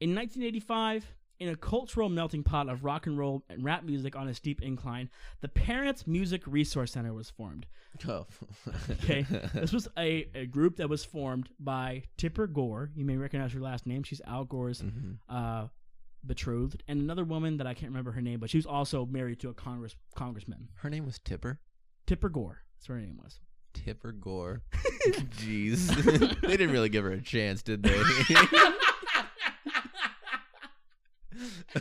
[0.00, 1.06] in 1985,
[1.40, 4.60] in a cultural melting pot of rock and roll and rap music on a steep
[4.62, 5.08] incline,
[5.40, 7.66] the Parents Music Resource Center was formed.
[8.08, 8.26] Oh.
[8.90, 9.22] Okay,
[9.54, 12.90] this was a, a group that was formed by Tipper Gore.
[12.94, 14.02] You may recognize her last name.
[14.02, 15.18] She's Al Gore's Mhm.
[15.28, 15.66] uh,
[16.26, 19.40] betrothed, and another woman that I can't remember her name, but she was also married
[19.40, 20.68] to a congress congressman.
[20.76, 21.60] Her name was Tipper.
[22.06, 22.62] Tipper Gore.
[22.76, 23.40] That's what her name was.
[23.74, 24.62] Tipper Gore.
[25.38, 26.40] Jeez.
[26.40, 28.02] they didn't really give her a chance, did they?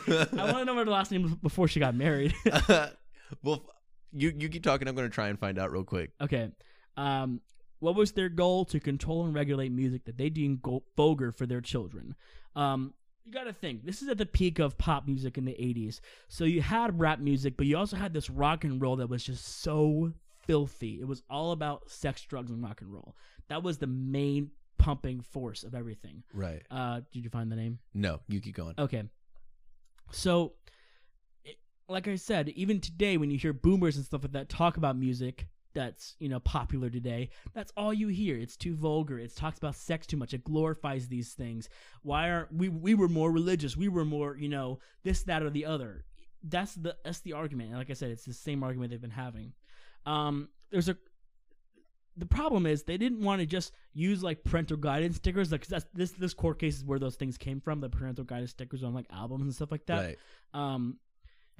[0.08, 2.34] I want to know her last name before she got married.
[3.44, 3.66] well,
[4.12, 4.88] you you keep talking.
[4.88, 6.12] I'm going to try and find out real quick.
[6.22, 6.50] Okay.
[6.96, 7.42] Um,
[7.80, 11.46] what was their goal to control and regulate music that they deemed go- vulgar for
[11.46, 12.16] their children?
[12.56, 12.94] Um,
[13.28, 16.00] you got to think this is at the peak of pop music in the 80s.
[16.30, 19.24] So you had rap music, but you also had this rock and roll that was
[19.24, 20.14] just so
[20.46, 21.00] filthy.
[21.02, 23.16] It was all about sex, drugs, and rock and roll.
[23.50, 26.24] That was the main pumping force of everything.
[26.34, 26.64] Right.
[26.72, 27.80] Uh, did you find the name?
[27.94, 28.76] No, you keep going.
[28.80, 29.04] Okay.
[30.12, 30.54] So,
[31.44, 31.58] it,
[31.90, 34.98] like I said, even today, when you hear boomers and stuff like that talk about
[34.98, 35.48] music
[35.78, 38.36] that's you know popular today, that's all you hear.
[38.36, 39.20] It's too vulgar.
[39.20, 40.34] It talks about sex too much.
[40.34, 41.70] It glorifies these things.
[42.02, 42.68] Why aren't we?
[42.70, 43.78] We were more religious.
[43.78, 46.04] We were more you know this, that, or the other.
[46.44, 47.70] That's the that's the argument.
[47.70, 49.54] And like I said, it's the same argument they've been having.
[50.06, 50.98] Um, there's a
[52.18, 55.86] the problem is they didn't want to just use like parental guidance stickers like that's
[55.94, 58.94] this this court case is where those things came from the parental guidance stickers on
[58.94, 60.18] like albums and stuff like that Right.
[60.54, 60.98] um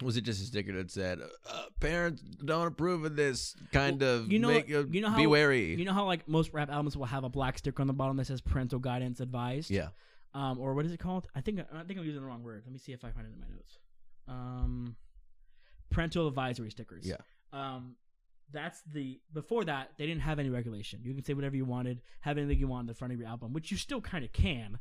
[0.04, 4.18] Was it just a sticker that said, uh, "Parents don't approve of this kind Well,
[4.18, 4.32] of"?
[4.32, 5.74] you know- make, uh, you know how, be wary.
[5.76, 8.16] you know how like most rap albums will have a black sticker on the bottom
[8.18, 9.90] that says parental guidance advised yeah.
[10.36, 12.62] um or what is it called i think i think i'm using the wrong word
[12.66, 13.80] let me see if i find it in my notes
[14.28, 14.96] um
[15.90, 17.18] parental advisory stickers Yeah.
[17.54, 17.96] um
[18.52, 22.02] that's the before that they didn't have any regulation you can say whatever you wanted
[22.22, 24.32] have anything you want on the front of your album which you still kind of
[24.32, 24.78] can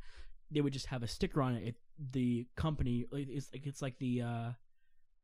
[0.50, 1.74] they would just have a sticker on it if
[2.12, 4.50] the company it's like it's like the uh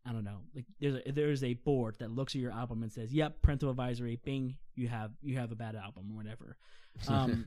[0.05, 0.39] I don't know.
[0.55, 3.71] Like there's a there's a board that looks at your album and says, "Yep, parental
[3.71, 4.21] advisory.
[4.25, 6.57] Bing, you have you have a bad album or whatever."
[7.09, 7.47] Um,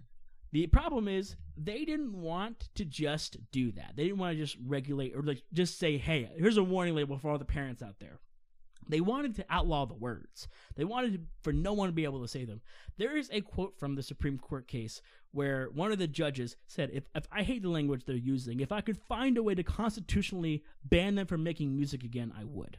[0.52, 3.94] the problem is they didn't want to just do that.
[3.96, 7.18] They didn't want to just regulate or like just say, "Hey, here's a warning label
[7.18, 8.20] for all the parents out there."
[8.88, 10.48] They wanted to outlaw the words.
[10.76, 12.62] They wanted to, for no one to be able to say them.
[12.98, 16.92] There is a quote from the Supreme Court case where one of the judges said,
[16.94, 19.64] if, if I hate the language they're using, if I could find a way to
[19.64, 22.78] constitutionally ban them from making music again, I would.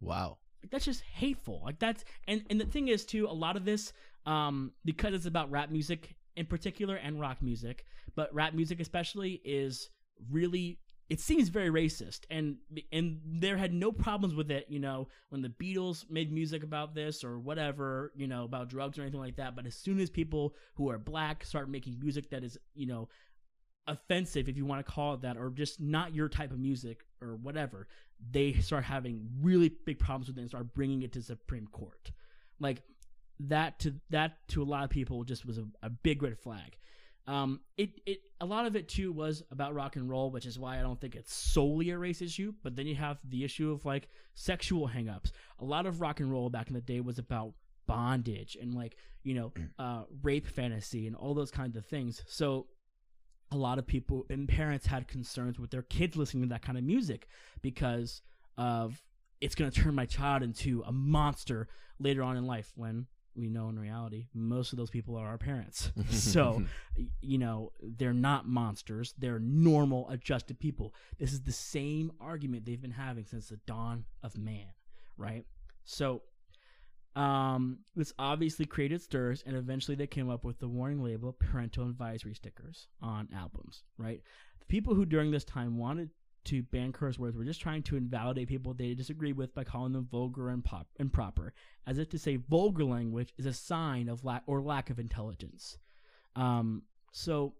[0.00, 0.38] Wow.
[0.62, 1.62] Like, that's just hateful.
[1.64, 3.92] Like that's and and the thing is too, a lot of this,
[4.24, 7.84] um, because it's about rap music in particular and rock music,
[8.14, 9.90] but rap music especially is
[10.30, 10.78] really
[11.08, 12.56] it seems very racist and
[12.92, 16.94] and there had no problems with it you know when the beatles made music about
[16.94, 20.10] this or whatever you know about drugs or anything like that but as soon as
[20.10, 23.08] people who are black start making music that is you know
[23.88, 27.04] offensive if you want to call it that or just not your type of music
[27.22, 27.86] or whatever
[28.30, 32.10] they start having really big problems with it and start bringing it to supreme court.
[32.58, 32.82] Like
[33.40, 36.78] that to that to a lot of people just was a, a big red flag
[37.26, 40.58] um, it it a lot of it too was about rock and roll, which is
[40.58, 42.52] why I don't think it's solely a race issue.
[42.62, 45.32] But then you have the issue of like sexual hangups.
[45.58, 47.54] A lot of rock and roll back in the day was about
[47.86, 52.22] bondage and like you know uh, rape fantasy and all those kinds of things.
[52.26, 52.66] So
[53.50, 56.78] a lot of people and parents had concerns with their kids listening to that kind
[56.78, 57.28] of music
[57.62, 58.22] because
[58.58, 59.02] of
[59.40, 61.68] it's going to turn my child into a monster
[61.98, 63.06] later on in life when
[63.36, 65.92] we know in reality most of those people are our parents.
[66.10, 66.62] So
[67.20, 69.14] you know they're not monsters.
[69.18, 70.94] They're normal adjusted people.
[71.18, 74.66] This is the same argument they've been having since the dawn of man
[75.16, 75.44] right?
[75.84, 76.22] So
[77.14, 81.88] um this obviously created stirs and eventually they came up with the warning label parental
[81.88, 84.20] advisory stickers on albums right?
[84.60, 86.10] The people who during this time wanted
[86.46, 87.36] to ban curse words.
[87.36, 90.88] We're just trying to invalidate people they disagree with by calling them vulgar and pop
[90.98, 91.52] improper,
[91.86, 95.78] as if to say vulgar language is a sign of lack or lack of intelligence.
[96.34, 96.82] Um,
[97.12, 97.54] so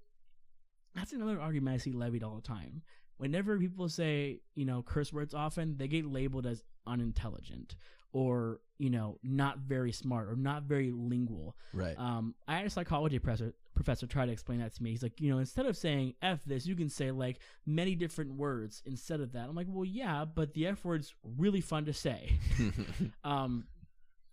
[0.95, 2.83] that's another argument I see levied all the time.
[3.19, 7.77] Whenever people say, you know, curse words often, they get labeled as unintelligent
[8.17, 11.55] or, you know, not very smart or not very lingual.
[11.75, 11.95] Right.
[11.99, 14.91] Um, I had a psychology professor professor try to explain that to me.
[14.91, 18.33] He's like, you know, instead of saying F this, you can say like many different
[18.33, 19.51] words instead of that.
[19.51, 22.39] I'm like, well, yeah, but the F word's really fun to say.
[23.25, 23.67] um,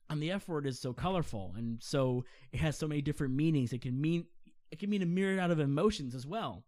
[0.10, 2.24] and the F word is so colorful and so
[2.54, 3.74] it has so many different meanings.
[3.74, 4.28] It can mean
[4.72, 6.64] it can mean a myriad out of emotions as well.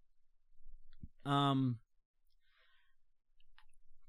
[1.26, 1.78] Um,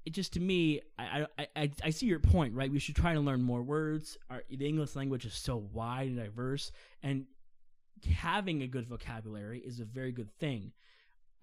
[0.07, 2.71] it just to me, I, I I I see your point, right?
[2.71, 4.17] We should try to learn more words.
[4.29, 6.71] Our the English language is so wide and diverse,
[7.03, 7.25] and
[8.09, 10.71] having a good vocabulary is a very good thing.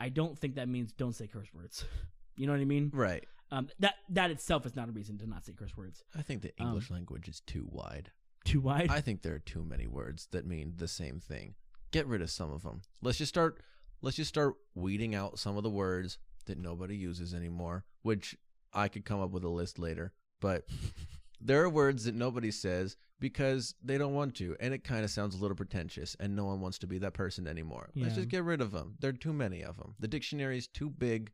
[0.01, 1.85] I don't think that means don't say curse words.
[2.37, 2.91] You know what I mean?
[2.93, 3.25] right.
[3.53, 6.03] Um, that that itself is not a reason to not say curse words.
[6.19, 8.11] I think the Um, English language is too wide.
[8.45, 8.91] Too wide.
[8.91, 11.55] I think there are too many words that mean the same thing.
[11.93, 12.83] Get rid of some of them.
[13.03, 13.63] Let's just start
[14.03, 18.37] let's just start weeding out some of the words that nobody uses anymore, which
[18.75, 20.65] I could come up with a list later, but
[21.41, 25.11] there are words that nobody says because they don't want to and it kind of
[25.11, 27.91] sounds a little pretentious and no one wants to be that person anymore.
[27.95, 28.97] Let's just get rid of them.
[29.01, 29.95] There are too many of them.
[30.01, 31.31] The dictionary is too big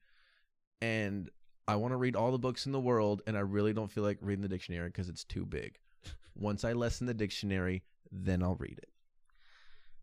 [0.83, 1.31] and
[1.67, 4.05] I want to read all the books in the world and I really don't feel
[4.05, 5.79] like reading the dictionary because it's too big.
[6.35, 8.89] Once I lessen the dictionary, then I'll read it.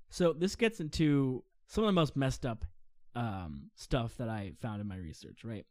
[0.09, 2.63] So this gets into some of the most messed up
[3.15, 5.43] um, stuff that I found in my research.
[5.43, 5.65] Right,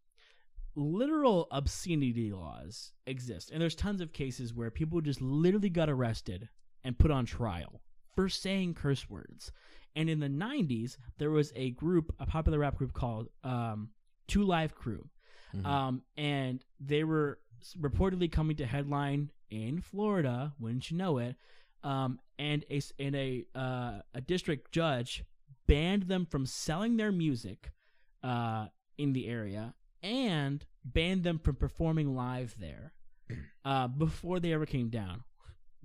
[0.77, 6.49] literal obscenity laws exist, and there's tons of cases where people just literally got arrested
[6.85, 7.81] and put on trial
[8.15, 9.51] for saying curse words.
[9.97, 13.91] And in the '90s, there was a group, a popular rap group called um,
[14.29, 15.09] Two Live Crew,
[15.55, 15.65] Mhm.
[15.67, 17.41] um, and they were
[17.79, 20.55] reportedly coming to headline in Florida.
[20.59, 21.37] Wouldn't you know it?
[21.83, 25.25] Um, and a and a uh, a district judge
[25.67, 27.73] banned them from selling their music
[28.23, 28.69] uh,
[28.99, 32.93] in the area and banned them from performing live there
[33.65, 35.25] uh, before they ever came down.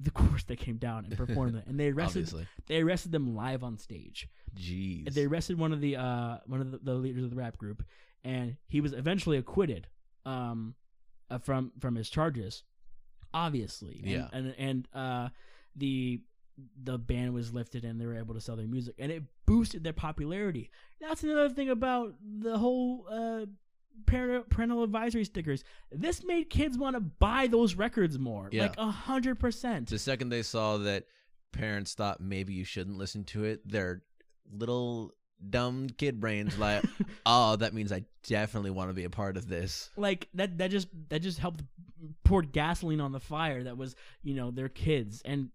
[0.05, 2.47] Of course, they came down and performed it, and they arrested Obviously.
[2.67, 4.27] they arrested them live on stage.
[4.57, 5.13] Jeez.
[5.13, 7.83] They arrested one of the uh one of the, the leaders of the rap group,
[8.23, 9.87] and he was eventually acquitted
[10.25, 10.73] um
[11.29, 12.63] uh, from from his charges.
[13.33, 14.27] Obviously, and, Yeah.
[14.33, 15.29] and and uh
[15.75, 16.21] the
[16.83, 19.83] the ban was lifted and they were able to sell their music and it boosted
[19.83, 20.69] their popularity.
[20.99, 23.45] That's another thing about the whole uh
[24.05, 25.63] parental, advisory stickers.
[25.91, 28.63] This made kids want to buy those records more, Yeah.
[28.63, 29.89] like a hundred percent.
[29.89, 31.05] the second they saw that
[31.51, 34.01] parents thought maybe you shouldn't listen to it, their
[34.51, 35.13] little
[35.49, 36.83] dumb kid brains like,
[37.25, 39.89] oh, that means I definitely want to be a part of this.
[39.97, 41.63] like that that just that just helped
[42.23, 45.49] pour gasoline on the fire that was you know their kids and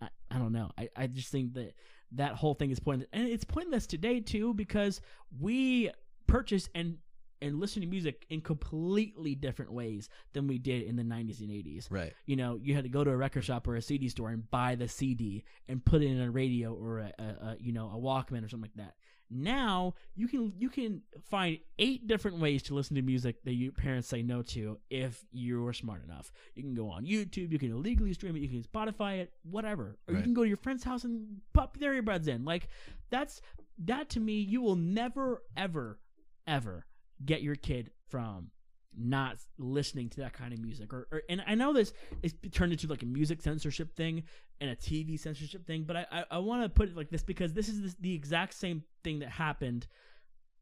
[0.00, 1.74] I, I don't know I, I just think that
[2.12, 5.00] that whole thing is pointless and it's pointless today too because
[5.40, 5.90] we
[6.26, 6.98] purchase and
[7.42, 11.50] and listen to music in completely different ways than we did in the 90s and
[11.50, 11.88] 80s.
[11.90, 12.12] Right.
[12.24, 14.48] You know, you had to go to a record shop or a CD store and
[14.50, 17.90] buy the CD and put it in a radio or a, a, a you know
[17.92, 18.94] a Walkman or something like that.
[19.34, 23.72] Now you can you can find eight different ways to listen to music that your
[23.72, 26.30] parents say no to if you're smart enough.
[26.54, 29.96] You can go on YouTube, you can illegally stream it, you can Spotify it, whatever,
[30.06, 32.44] or you can go to your friend's house and pop their earbuds in.
[32.44, 32.68] Like
[33.10, 33.40] that's
[33.84, 34.34] that to me.
[34.34, 35.98] You will never ever
[36.46, 36.84] ever
[37.24, 38.50] get your kid from
[38.96, 42.72] not listening to that kind of music or, or and I know this is turned
[42.72, 44.24] into like a music censorship thing
[44.60, 47.22] and a TV censorship thing, but I I, I want to put it like this
[47.22, 49.86] because this is this, the exact same thing that happened.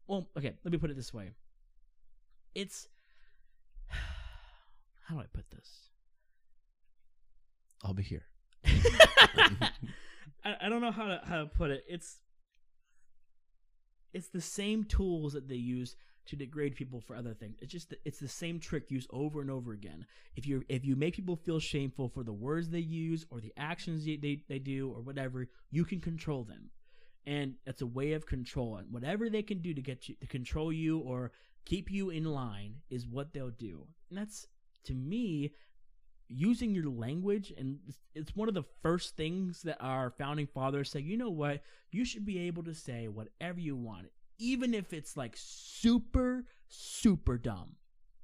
[0.07, 1.31] Well, okay, let me put it this way.
[2.55, 2.87] It's
[3.87, 5.91] how do I put this?
[7.83, 8.23] I'll be here.
[10.43, 11.83] I, I don't know how to how to put it.
[11.87, 12.19] It's
[14.13, 15.95] it's the same tools that they use
[16.27, 17.57] to degrade people for other things.
[17.61, 20.05] It's just it's the same trick used over and over again.
[20.35, 23.53] If you if you make people feel shameful for the words they use or the
[23.57, 26.69] actions they, they, they do or whatever, you can control them.
[27.25, 28.77] And it's a way of control.
[28.77, 31.31] And whatever they can do to get you to control you or
[31.65, 33.87] keep you in line is what they'll do.
[34.09, 34.47] And that's
[34.85, 35.51] to me
[36.27, 37.79] using your language and
[38.15, 41.61] it's- one of the first things that our founding fathers say you know what
[41.91, 44.07] you should be able to say whatever you want
[44.41, 47.75] even if it's like super super dumb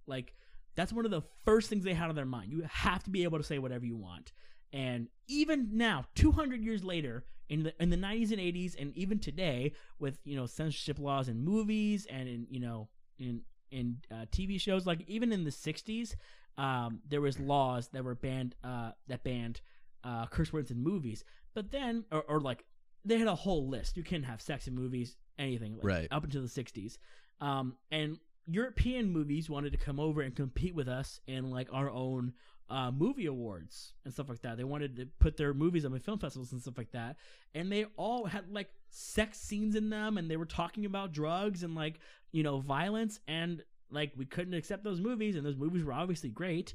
[0.08, 0.34] like
[0.76, 3.24] that's one of the first things they had on their mind you have to be
[3.24, 4.32] able to say whatever you want
[4.74, 9.20] and even now 200 years later in the in the 90s and 80s and even
[9.20, 12.90] today with you know censorship laws in movies and in you know
[13.20, 13.42] in
[13.72, 16.16] in uh, TV shows like even in the 60s
[16.58, 19.62] um, there was laws that were banned uh, that banned
[20.04, 21.24] uh, curse words in movies.
[21.54, 22.66] But then, or, or like
[23.06, 23.98] they had a whole list.
[23.98, 26.08] You can't have sex in movies, anything, like, Right.
[26.12, 26.98] Up until the '60s,
[27.42, 31.90] um, and European movies wanted to come over and compete with us in like our
[31.90, 32.34] own
[32.70, 34.58] uh, movie awards and stuff like that.
[34.58, 37.18] They wanted to put their movies on the film festivals and stuff like that,
[37.56, 41.64] and they all had like sex scenes in them, and they were talking about drugs
[41.64, 42.00] and like
[42.32, 46.30] you know violence and like we couldn't accept those movies and those movies were obviously
[46.30, 46.74] great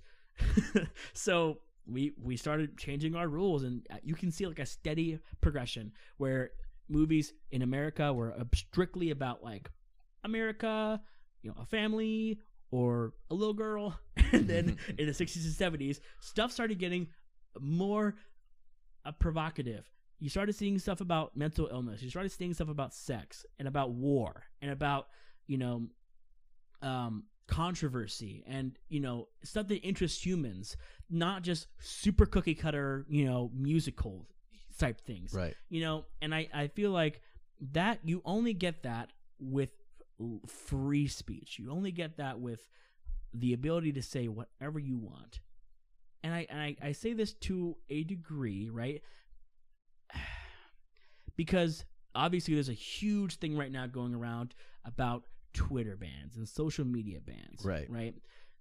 [1.13, 5.19] so we we started changing our rules and uh, you can see like a steady
[5.41, 6.51] progression where
[6.89, 9.70] movies in america were uh, strictly about like
[10.24, 11.01] america
[11.43, 12.39] you know a family
[12.72, 13.97] or a little girl.
[14.33, 17.09] And then in the 60s and 70s stuff started getting
[17.61, 18.14] more
[19.05, 19.85] uh, provocative.
[20.20, 22.01] You started seeing stuff about mental illness.
[22.03, 25.09] You started seeing stuff about sex and about war and about
[25.47, 25.87] you know
[26.80, 30.76] um controversy and you know stuff that interests humans
[31.11, 34.26] not just super cookie cutter you know musical
[34.83, 35.33] type things.
[35.33, 35.55] Right.
[35.68, 37.20] you know and i i feel like
[37.72, 39.70] that you only get that with
[40.47, 41.59] free speech.
[41.59, 42.68] You only get that with
[43.35, 45.41] the ability to say whatever you want.
[46.24, 49.03] And i and i, I say this to a degree right?
[51.37, 54.55] Because obviously there's a huge thing right now going around
[54.85, 55.22] about
[55.55, 57.89] twitter bans and social media bans Right.
[57.91, 58.14] right?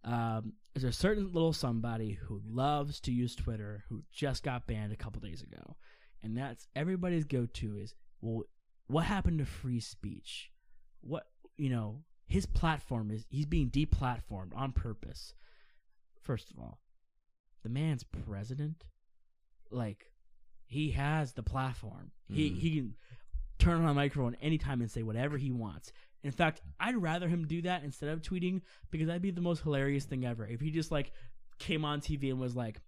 [0.03, 4.91] Um, there's a certain little somebody who loves to use Twitter who just got banned
[4.91, 5.75] a couple days ago,
[6.23, 8.43] and that's everybody's go-to is well,
[8.87, 10.51] what happened to free speech?
[11.01, 11.25] What
[11.57, 15.33] you know, his platform is he's being deplatformed on purpose.
[16.21, 16.79] First of all,
[17.63, 18.85] the man's president,
[19.69, 20.11] like
[20.65, 22.11] he has the platform.
[22.29, 22.57] He Mhm.
[22.57, 22.95] he can
[23.57, 25.91] turn on a microphone anytime and say whatever he wants.
[26.23, 28.61] In fact, I'd rather him do that instead of tweeting
[28.91, 30.47] because that'd be the most hilarious thing ever.
[30.47, 31.11] If he just like
[31.59, 32.79] came on TV and was like,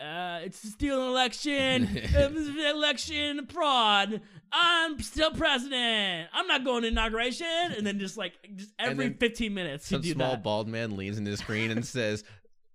[0.00, 1.86] uh, it's a stealing election,
[2.74, 4.22] election fraud.
[4.52, 6.28] I'm still president.
[6.32, 10.02] I'm not going to inauguration, and then just like just every 15 minutes he Some
[10.02, 10.42] small that.
[10.42, 12.24] bald man leans into the screen and says,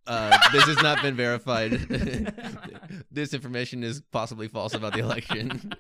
[0.05, 1.71] uh, "This has not been verified.
[3.11, 5.73] this information is possibly false about the election."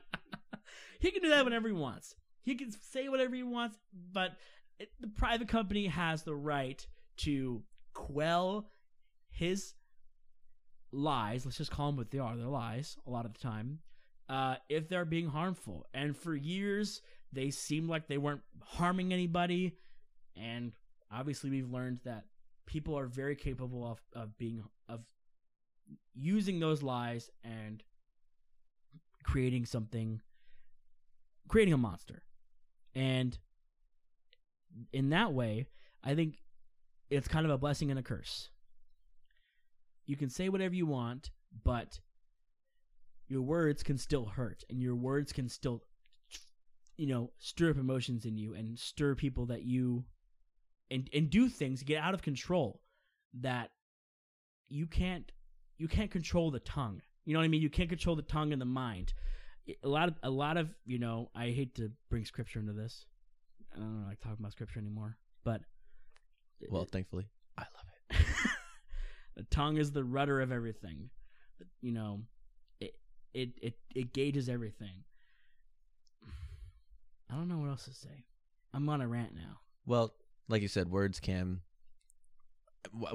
[0.99, 2.15] he can do that whenever he wants.
[2.41, 3.77] He can say whatever he wants,
[4.11, 4.31] but
[4.79, 6.85] it, the private company has the right
[7.17, 8.67] to quell
[9.29, 9.73] his
[10.95, 11.45] lies.
[11.45, 12.35] Let's just call them what they are.
[12.35, 13.79] They're lies a lot of the time.
[14.27, 19.77] Uh, if they're being harmful, and for years they seemed like they weren't harming anybody,
[20.35, 20.71] and
[21.11, 22.25] obviously we've learned that
[22.65, 25.01] people are very capable of of being of
[26.15, 27.83] using those lies and
[29.23, 30.21] creating something
[31.47, 32.23] creating a monster.
[32.95, 33.37] And
[34.91, 35.67] in that way,
[36.03, 36.37] I think
[37.09, 38.49] it's kind of a blessing and a curse.
[40.05, 41.31] You can say whatever you want,
[41.63, 41.99] but
[43.27, 45.83] your words can still hurt and your words can still
[46.97, 50.05] you know, stir up emotions in you and stir people that you
[50.91, 52.81] and and do things get out of control
[53.41, 53.71] that
[54.69, 55.31] you can't
[55.77, 57.01] you can't control the tongue.
[57.25, 57.61] You know what I mean?
[57.61, 59.13] You can't control the tongue and the mind.
[59.83, 61.29] A lot of a lot of you know.
[61.35, 63.05] I hate to bring scripture into this.
[63.75, 65.61] I don't like talking about scripture anymore, but
[66.69, 67.27] Well, thankfully,
[67.57, 67.94] I love it.
[69.35, 71.09] The tongue is the rudder of everything.
[71.81, 72.21] You know,
[72.79, 72.95] it
[73.33, 75.03] it it it gauges everything.
[77.29, 78.25] I don't know what else to say.
[78.73, 79.59] I'm on a rant now.
[79.85, 80.13] Well,
[80.47, 81.61] like you said, words can.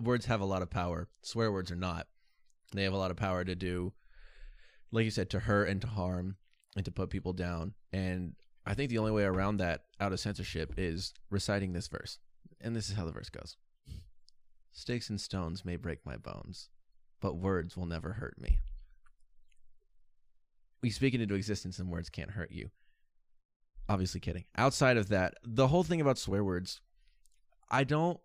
[0.03, 1.09] Words have a lot of power.
[1.23, 2.09] Swear words are not.
[2.73, 3.93] They have a lot of power to do,
[4.91, 6.37] like you said, to hurt and to harm
[6.77, 7.75] and to put people down.
[7.93, 8.35] And
[8.67, 12.19] I think the only way around that, out of censorship, is reciting this verse.
[12.61, 13.57] And this is how the verse goes
[14.73, 16.69] Sticks and stones may break my bones,
[17.21, 18.59] but words will never hurt me.
[20.83, 22.71] We speak it into existence, and words can't hurt you
[23.91, 24.45] obviously kidding.
[24.57, 26.81] Outside of that, the whole thing about swear words,
[27.69, 28.21] I don't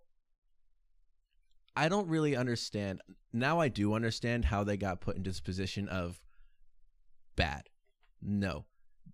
[1.76, 3.02] I don't really understand.
[3.34, 6.22] Now I do understand how they got put into this position of
[7.36, 7.64] bad.
[8.22, 8.66] No.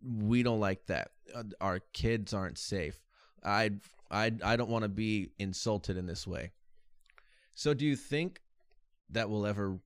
[0.03, 1.11] We don't like that.
[1.33, 3.01] Uh, Our kids aren't safe.
[3.43, 3.71] I
[4.11, 6.51] I I don't want to be insulted in this way.
[7.61, 8.41] So do you think
[9.11, 9.77] that will ever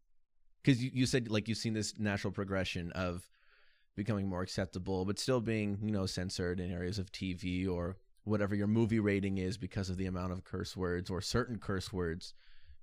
[0.64, 3.30] cuz you, you said like you've seen this natural progression of
[3.98, 8.56] becoming more acceptable, but still being, you know, censored in areas of TV or whatever
[8.56, 12.34] your movie rating is because of the amount of curse words or certain curse words.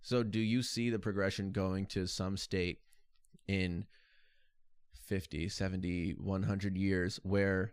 [0.03, 2.81] So, do you see the progression going to some state
[3.49, 3.87] in
[5.07, 7.73] 50, 70, 100 years where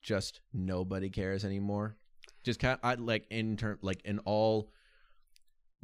[0.00, 1.98] just nobody cares anymore?
[2.42, 4.70] Just kind of, I like in term like in all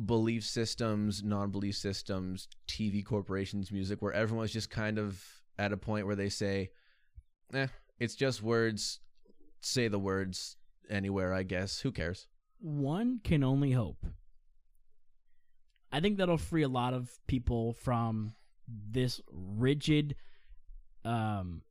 [0.03, 5.23] belief systems, non-belief systems, TV corporations, music where everyone everyone's just kind of
[5.59, 6.71] at a point where they say,
[7.53, 7.69] eh,
[7.99, 9.01] it's just words.
[9.61, 10.57] Say the words
[10.91, 11.81] anywhere, I guess.
[11.81, 12.27] Who cares?
[12.61, 14.05] One can only hope.
[15.93, 18.35] I think that'll free a lot of people from
[18.67, 20.17] this rigid
[21.05, 21.63] um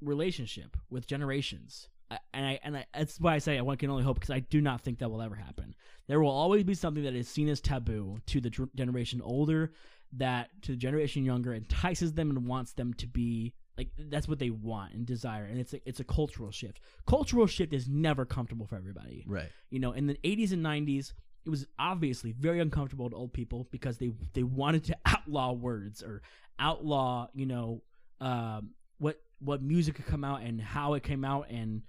[0.00, 1.88] relationship with generations.
[2.32, 4.40] And I and I, that's why I say I one can only hope because I
[4.40, 5.74] do not think that will ever happen.
[6.08, 9.72] There will always be something that is seen as taboo to the dr- generation older,
[10.14, 14.38] that to the generation younger entices them and wants them to be like that's what
[14.38, 16.80] they want and desire, and it's a, it's a cultural shift.
[17.06, 19.24] Cultural shift is never comfortable for everybody.
[19.26, 19.50] Right.
[19.70, 21.12] You know, in the 80s and 90s,
[21.44, 26.02] it was obviously very uncomfortable to old people because they they wanted to outlaw words
[26.02, 26.22] or
[26.58, 27.82] outlaw, you know,
[28.20, 31.82] um, what what music could come out and how it came out and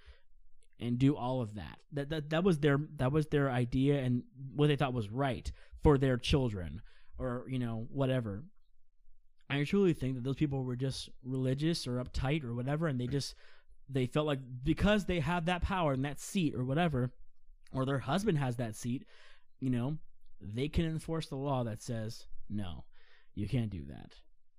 [0.80, 1.80] and do all of that.
[1.92, 4.24] That that that was their that was their idea and
[4.56, 5.52] what they thought was right
[5.84, 6.82] for their children
[7.18, 8.44] or you know whatever.
[9.50, 13.08] I truly think that those people were just religious or uptight or whatever, and they
[13.08, 13.36] just
[13.90, 17.12] they felt like because they have that power and that seat or whatever,
[17.72, 19.06] or their husband has that seat,
[19.60, 19.98] you know,
[20.42, 22.86] they can enforce the law that says no,
[23.36, 24.14] you can't do that,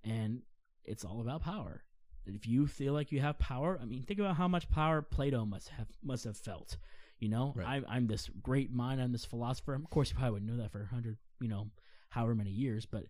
[0.05, 0.43] and
[0.85, 1.83] it's all about power.
[2.27, 5.45] If you feel like you have power, I mean, think about how much power Plato
[5.45, 6.77] must have must have felt.
[7.21, 7.83] You know, Right.
[7.87, 9.75] I, I'm this great mind, I'm this philosopher.
[9.75, 11.71] Of course, you probably wouldn't know that for a hundred, you know,
[12.11, 13.05] however many years, but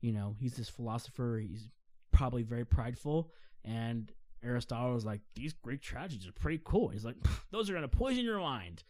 [0.00, 1.38] you know, he's this philosopher.
[1.42, 1.68] He's
[2.12, 3.32] probably very prideful,
[3.64, 4.10] and
[4.42, 7.16] Aristotle was like, "These Greek tragedies are pretty cool." He's like,
[7.50, 8.82] "Those are gonna poison your mind."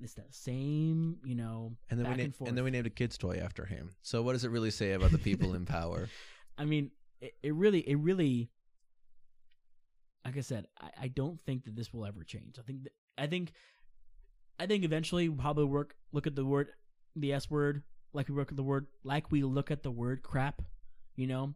[0.00, 2.48] It's that same, you know, And then back we and na- forth.
[2.48, 3.90] and then we named a kid's toy after him.
[4.02, 6.08] So what does it really say about the people in power?
[6.58, 6.90] I mean,
[7.20, 8.50] it, it really, it really,
[10.24, 12.56] like I said, I, I don't think that this will ever change.
[12.58, 13.52] I think, that, I think,
[14.58, 16.68] I think eventually we'll probably work, look at the word,
[17.16, 17.82] the S word,
[18.12, 20.62] like we look at the word, like we look at the word crap,
[21.16, 21.54] you know,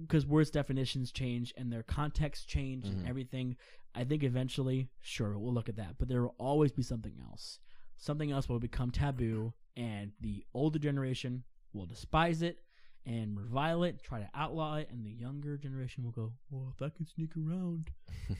[0.00, 2.90] because words definitions change and their context change Mhm.
[2.90, 3.56] and everything.
[3.94, 7.58] I think eventually, sure, we'll look at that, but there will always be something else.
[7.96, 12.62] Something else will become taboo, and the older generation will despise it
[13.06, 16.82] and revile it, try to outlaw it, and the younger generation will go, "Well, if
[16.82, 17.90] I can sneak around,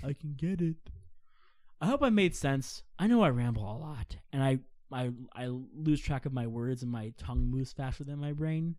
[0.02, 0.76] I can get it."
[1.80, 2.82] I hope I made sense.
[2.98, 4.58] I know I ramble a lot, and I
[4.92, 8.76] I I lose track of my words, and my tongue moves faster than my brain.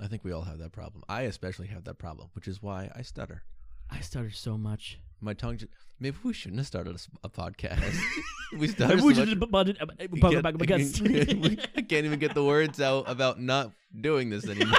[0.00, 1.04] I think we all have that problem.
[1.08, 3.44] I especially have that problem, which is why I stutter.
[3.90, 4.98] I stutter so much.
[5.24, 5.56] My tongue.
[5.56, 7.96] Just, maybe we shouldn't have started a podcast.
[8.58, 9.02] we started.
[9.02, 11.58] wish so I much- did budget- uh, we can't- because- we
[11.90, 14.76] even get the words out about not doing this anymore.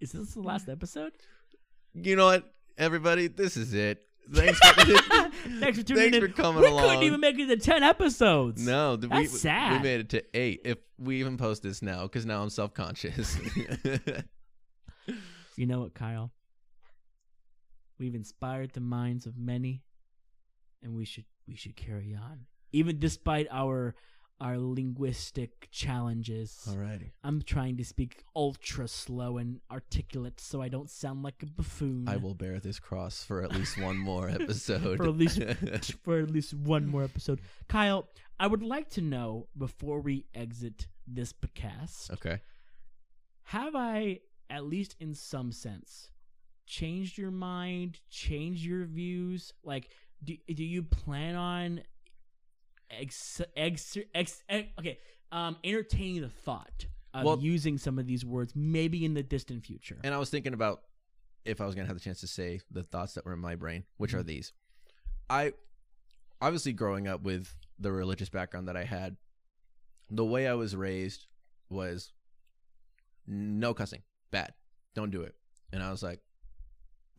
[0.00, 1.12] Is this the last episode?
[1.94, 3.26] you know what, everybody?
[3.28, 4.02] This is it.
[4.32, 4.84] Thanks for,
[5.58, 6.20] Thanks for tuning thanks in.
[6.22, 6.84] for coming we along.
[6.88, 8.64] couldn't even make it to ten episodes.
[8.64, 9.72] No, th- That's we, sad.
[9.72, 10.60] we made it to eight.
[10.64, 13.36] If we even post this now, because now I'm self conscious.
[15.56, 16.30] You know what, Kyle?
[18.00, 19.82] We've inspired the minds of many,
[20.82, 23.94] and we should we should carry on, even despite our
[24.40, 26.66] our linguistic challenges.
[26.66, 27.10] Alrighty.
[27.22, 32.08] I'm trying to speak ultra slow and articulate so I don't sound like a buffoon.
[32.08, 34.96] I will bear this cross for at least one more episode.
[34.96, 35.42] For at least-
[36.02, 37.42] for at least one more episode.
[37.68, 38.08] Kyle,
[38.38, 42.40] I would like to know before we exit this podcast, okay.
[43.42, 46.08] have I, at least in some sense,
[46.66, 49.52] changed your mind, changed your views?
[49.64, 49.90] Like,
[50.22, 51.80] do, do you plan on
[52.90, 54.98] ex, ex, ex, ex, okay,
[55.32, 59.64] um, entertaining the thought of Well- using some of these words maybe in the distant
[59.64, 59.98] future?
[60.04, 60.82] And I was thinking about
[61.44, 63.38] if I was going to have the chance to say the thoughts that were in
[63.38, 64.26] my brain, which are Mhm.
[64.26, 64.52] these.
[65.30, 65.54] I
[66.42, 69.16] obviously growing up with the religious background that I had,
[70.10, 71.26] the way I was raised
[71.70, 72.12] was
[73.26, 74.54] no cussing, bad,
[74.94, 75.34] don't do it.
[75.72, 76.20] And I was like,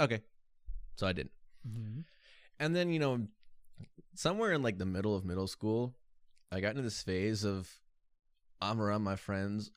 [0.02, 0.22] okay.
[0.96, 1.32] So I didn't.
[1.68, 2.06] Mhm.
[2.60, 3.28] And then, you know,
[4.16, 5.96] somewhere in like the middle of middle school,
[6.52, 7.70] I got into this phase of
[8.62, 9.72] I'm around my friends,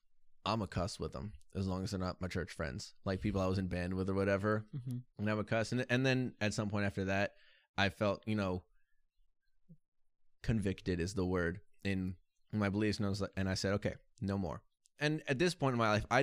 [0.44, 3.40] I'm a cuss with them as long as they're not my church friends, like people
[3.40, 4.66] I was in band with or whatever.
[4.76, 5.02] Mhm.
[5.18, 5.72] And I'm a cuss.
[5.72, 7.36] And, and then at some point after that,
[7.78, 8.62] I felt, you know,
[10.42, 12.16] convicted is the word in
[12.52, 12.98] my beliefs.
[12.98, 14.62] And I was like, and I said, okay, no more.
[15.00, 16.20] And at this point in my life, I,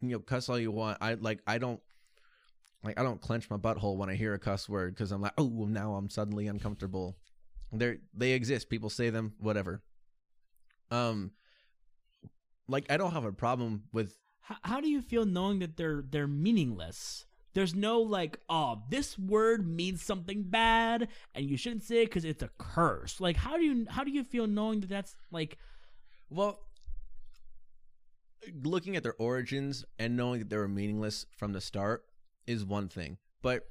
[0.00, 0.98] you know, cuss all you want.
[1.00, 1.80] I like, I don't,
[2.86, 5.34] like, I don't clench my butthole when I hear a cuss word because I'm like,
[5.36, 7.16] oh, now I'm suddenly uncomfortable.
[7.72, 8.70] They're, they exist.
[8.70, 9.82] People say them, whatever.
[10.90, 11.32] Um,
[12.68, 16.04] like, I don't have a problem with How, how do you feel knowing that they're
[16.08, 17.26] they're meaningless?
[17.54, 22.24] There's no like, oh, this word means something bad, and you shouldn't say it because
[22.24, 23.20] it's a curse.
[23.20, 25.58] Like, how do you how do you feel knowing that that's like,
[26.30, 26.60] Well,
[28.62, 32.04] looking at their origins and knowing that they were meaningless from the start
[32.46, 33.18] is one thing.
[33.42, 33.62] But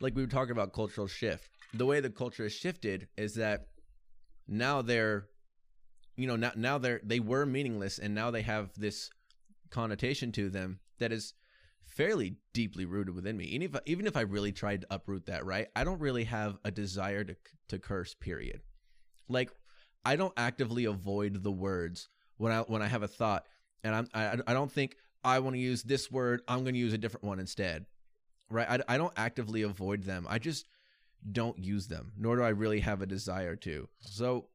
[0.00, 3.66] like we were talking about cultural shift, the way the culture has shifted is that
[4.48, 5.26] now they're
[6.16, 9.10] you know now now they're they were meaningless and now they have this
[9.70, 11.34] connotation to them that is
[11.86, 13.44] fairly deeply rooted within me.
[13.44, 15.68] Even if even if I really tried to uproot that, right?
[15.74, 17.36] I don't really have a desire to
[17.68, 18.14] to curse.
[18.14, 18.60] Period.
[19.28, 19.50] Like
[20.04, 23.46] I don't actively avoid the words when I when I have a thought,
[23.84, 26.42] and I'm I, I don't think I want to use this word.
[26.48, 27.86] I'm going to use a different one instead,
[28.48, 28.68] right?
[28.68, 30.26] I, I don't actively avoid them.
[30.28, 30.66] I just
[31.30, 33.88] don't use them, nor do I really have a desire to.
[34.00, 34.46] So,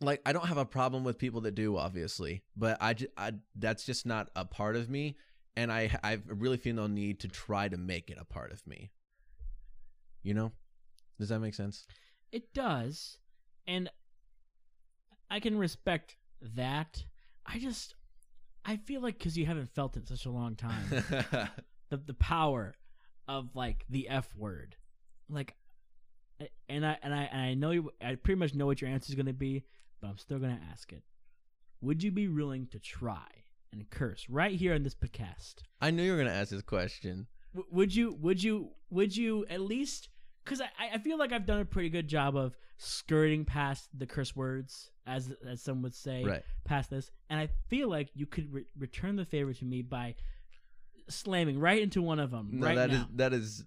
[0.00, 3.32] like, I don't have a problem with people that do, obviously, but I, just, I
[3.56, 5.16] that's just not a part of me,
[5.56, 8.64] and I I really feel no need to try to make it a part of
[8.66, 8.90] me.
[10.22, 10.52] You know,
[11.18, 11.86] does that make sense?
[12.32, 13.18] it does,
[13.66, 13.90] and
[15.30, 16.16] I can respect
[16.54, 17.04] that.
[17.46, 17.94] I just
[18.68, 20.84] I feel like because you haven't felt it in such a long time,
[21.88, 22.74] the the power
[23.26, 24.76] of like the F word,
[25.30, 25.54] like,
[26.68, 27.90] and I and I and I know you.
[28.02, 29.64] I pretty much know what your answer is going to be,
[30.02, 31.02] but I'm still going to ask it.
[31.80, 33.24] Would you be willing to try
[33.72, 35.62] and curse right here in this podcast?
[35.80, 37.26] I knew you were gonna ask this question.
[37.54, 38.18] W- would you?
[38.20, 38.72] Would you?
[38.90, 40.10] Would you at least?
[40.48, 44.06] Because I, I feel like I've done a pretty good job of skirting past the
[44.06, 46.42] curse words, as as some would say, Right.
[46.64, 50.14] past this, and I feel like you could re- return the favor to me by
[51.08, 53.08] slamming right into one of them No, right that is now.
[53.16, 53.64] that is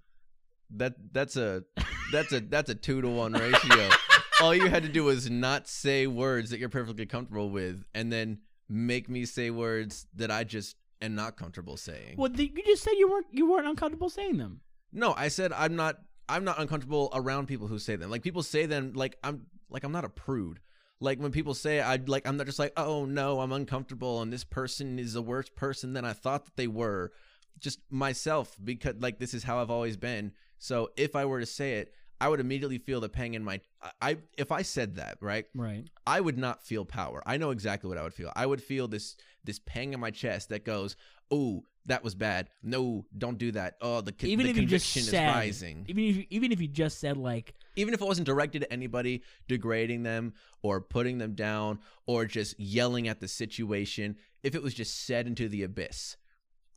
[0.78, 1.64] that that's a
[2.12, 3.90] that's a that's a two to one ratio.
[4.42, 8.12] All you had to do was not say words that you're perfectly comfortable with, and
[8.12, 12.16] then make me say words that I just am not comfortable saying.
[12.18, 14.62] well, the, you just said you weren't you weren't uncomfortable saying them.
[14.94, 15.98] No, I said I'm not.
[16.32, 18.10] I'm not uncomfortable around people who say them.
[18.10, 18.94] Like people say them.
[18.94, 19.46] Like I'm.
[19.70, 20.60] Like I'm not a prude.
[21.00, 24.32] Like when people say I like I'm not just like oh no I'm uncomfortable and
[24.32, 27.12] this person is a worse person than I thought that they were.
[27.60, 30.34] Just myself because like this is how I've always been.
[30.58, 33.62] So if I were to say it, I would immediately feel the pang in my.
[33.82, 35.88] I, I if I said that right, Right.
[36.06, 37.24] I would not feel power.
[37.26, 38.32] I know exactly what I would feel.
[38.36, 40.96] I would feel this this pang in my chest that goes,
[41.32, 42.50] "Oh, that was bad.
[42.62, 43.76] No, don't do that.
[43.82, 46.26] Oh, the, con- Even the if you just conviction said, is rising." even if you,
[46.30, 50.34] even if you just said like, Even if it wasn't directed at anybody, degrading them
[50.62, 55.28] or putting them down or just yelling at the situation, if it was just said
[55.28, 56.18] into the abyss,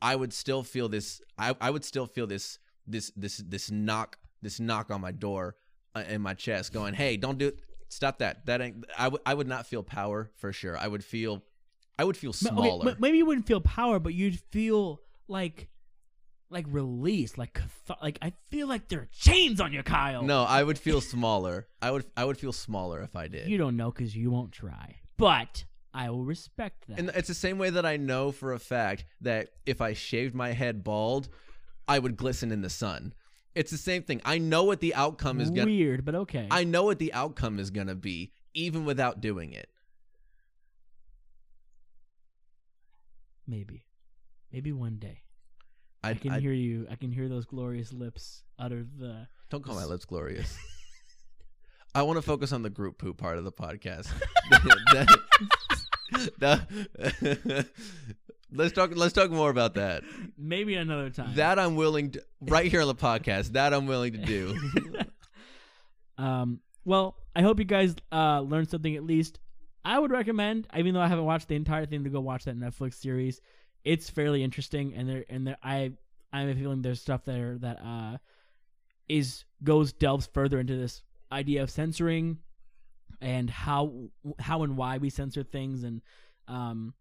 [0.01, 1.21] I would still feel this.
[1.37, 5.55] I I would still feel this this this this knock this knock on my door
[5.95, 7.51] uh, in my chest, going, "Hey, don't do
[7.89, 8.45] stop that.
[8.45, 10.77] That ain't." I would I would not feel power for sure.
[10.77, 11.43] I would feel
[11.97, 12.95] I would feel Ma- okay, smaller.
[12.99, 15.69] maybe you wouldn't feel power, but you'd feel like
[16.49, 17.59] like release, like
[18.01, 20.23] like I feel like there are chains on you, Kyle.
[20.23, 21.67] no, I would feel smaller.
[21.81, 23.49] I would I would feel smaller if I did.
[23.49, 26.99] you don't know because you won't try, but I will respect that.
[26.99, 30.35] And it's the same way that I know for a fact that if I shaved
[30.35, 31.29] my head bald,
[31.87, 33.13] I would glisten in the sun.
[33.55, 34.21] It's the same thing.
[34.25, 35.65] I know what the outcome is gonna.
[35.65, 36.47] Weird, but okay.
[36.51, 39.69] I know what the outcome is gonna be, even without doing it.
[43.47, 43.85] Maybe,
[44.51, 45.19] maybe one day
[46.03, 46.87] I, I, can I- hear you.
[46.89, 49.27] I can hear those glorious lips utter the.
[49.49, 50.57] don't call my lips glorious.
[51.95, 54.11] I want to focus on the group poop part of the podcast.
[58.51, 58.91] Let's talk.
[58.95, 60.03] Let's talk more about that.
[60.37, 61.35] Maybe another time.
[61.35, 63.53] That I'm willing to right here on the podcast.
[63.53, 64.57] That I'm willing to do.
[66.17, 66.59] um.
[66.83, 69.39] Well, I hope you guys uh learned something at least.
[69.85, 72.57] I would recommend, even though I haven't watched the entire thing, to go watch that
[72.57, 73.39] Netflix series.
[73.83, 75.91] It's fairly interesting, and there and there I
[76.33, 78.17] I have a feeling there's stuff there that uh
[79.07, 82.39] is goes delves further into this idea of censoring
[83.21, 84.09] and how
[84.39, 86.01] how and why we censor things and
[86.47, 86.95] um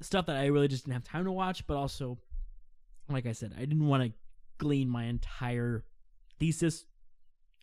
[0.00, 2.18] stuff that I really just didn't have time to watch, but also
[3.08, 4.12] like I said, I didn't want to
[4.58, 5.84] glean my entire
[6.40, 6.84] thesis.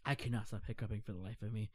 [0.06, 1.72] I cannot stop hiccuping for the life of me.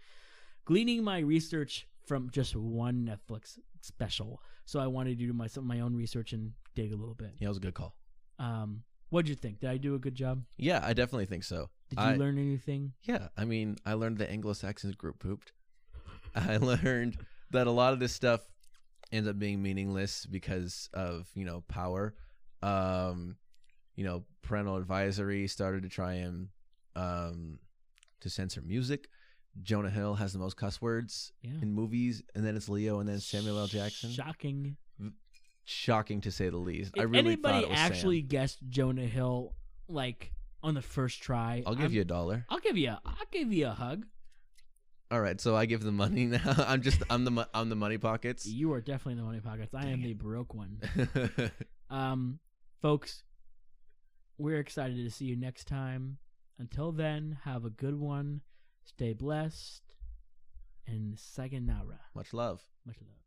[0.65, 4.41] Gleaning my research from just one Netflix special.
[4.65, 7.33] So I wanted to do my some my own research and dig a little bit.
[7.39, 7.95] Yeah, it was a good call.
[8.39, 9.61] Um what'd you think?
[9.61, 10.43] Did I do a good job?
[10.57, 11.69] Yeah, I definitely think so.
[11.91, 12.93] Did you I- learn anything?
[13.03, 15.53] Yeah, I mean, I learned the Anglo-Saxons group pooped.
[16.35, 17.19] I learned
[17.51, 18.41] that a lot of this stuff
[19.11, 22.15] ends up being meaningless because of you know power.
[22.63, 23.37] Um,
[23.97, 26.49] you know, parental advisory started to try and
[26.97, 27.59] um
[28.21, 29.09] to censor music.
[29.63, 31.51] Jonah Hill has the most cuss words Yeah.
[31.61, 33.67] in movies, and then it's Leo, and then Samuel L.
[33.67, 34.11] Jackson.
[34.11, 34.77] Shocking.
[35.65, 36.93] Shocking to say the least.
[36.97, 38.29] If I really thought anybody it was actually Sam.
[38.29, 39.55] guessed Jonah Hill
[39.89, 42.47] like on the first try, I'll give I'm- you a dollar.
[42.49, 44.07] I'll give you a, I'll give you a hug.
[45.11, 46.41] All right, so I give the money now.
[46.67, 48.47] I'm just I'm the I'm the money pockets.
[48.47, 49.73] You are definitely the money pockets.
[49.75, 50.81] I am the broke one.
[51.91, 52.39] Um,
[52.81, 53.23] folks,
[54.39, 56.17] we're excited to see you next time.
[56.59, 58.41] Until then, have a good one.
[58.85, 59.83] Stay blessed.
[60.87, 62.01] And sayonara.
[62.15, 62.61] Much love.
[62.85, 63.22] Much love.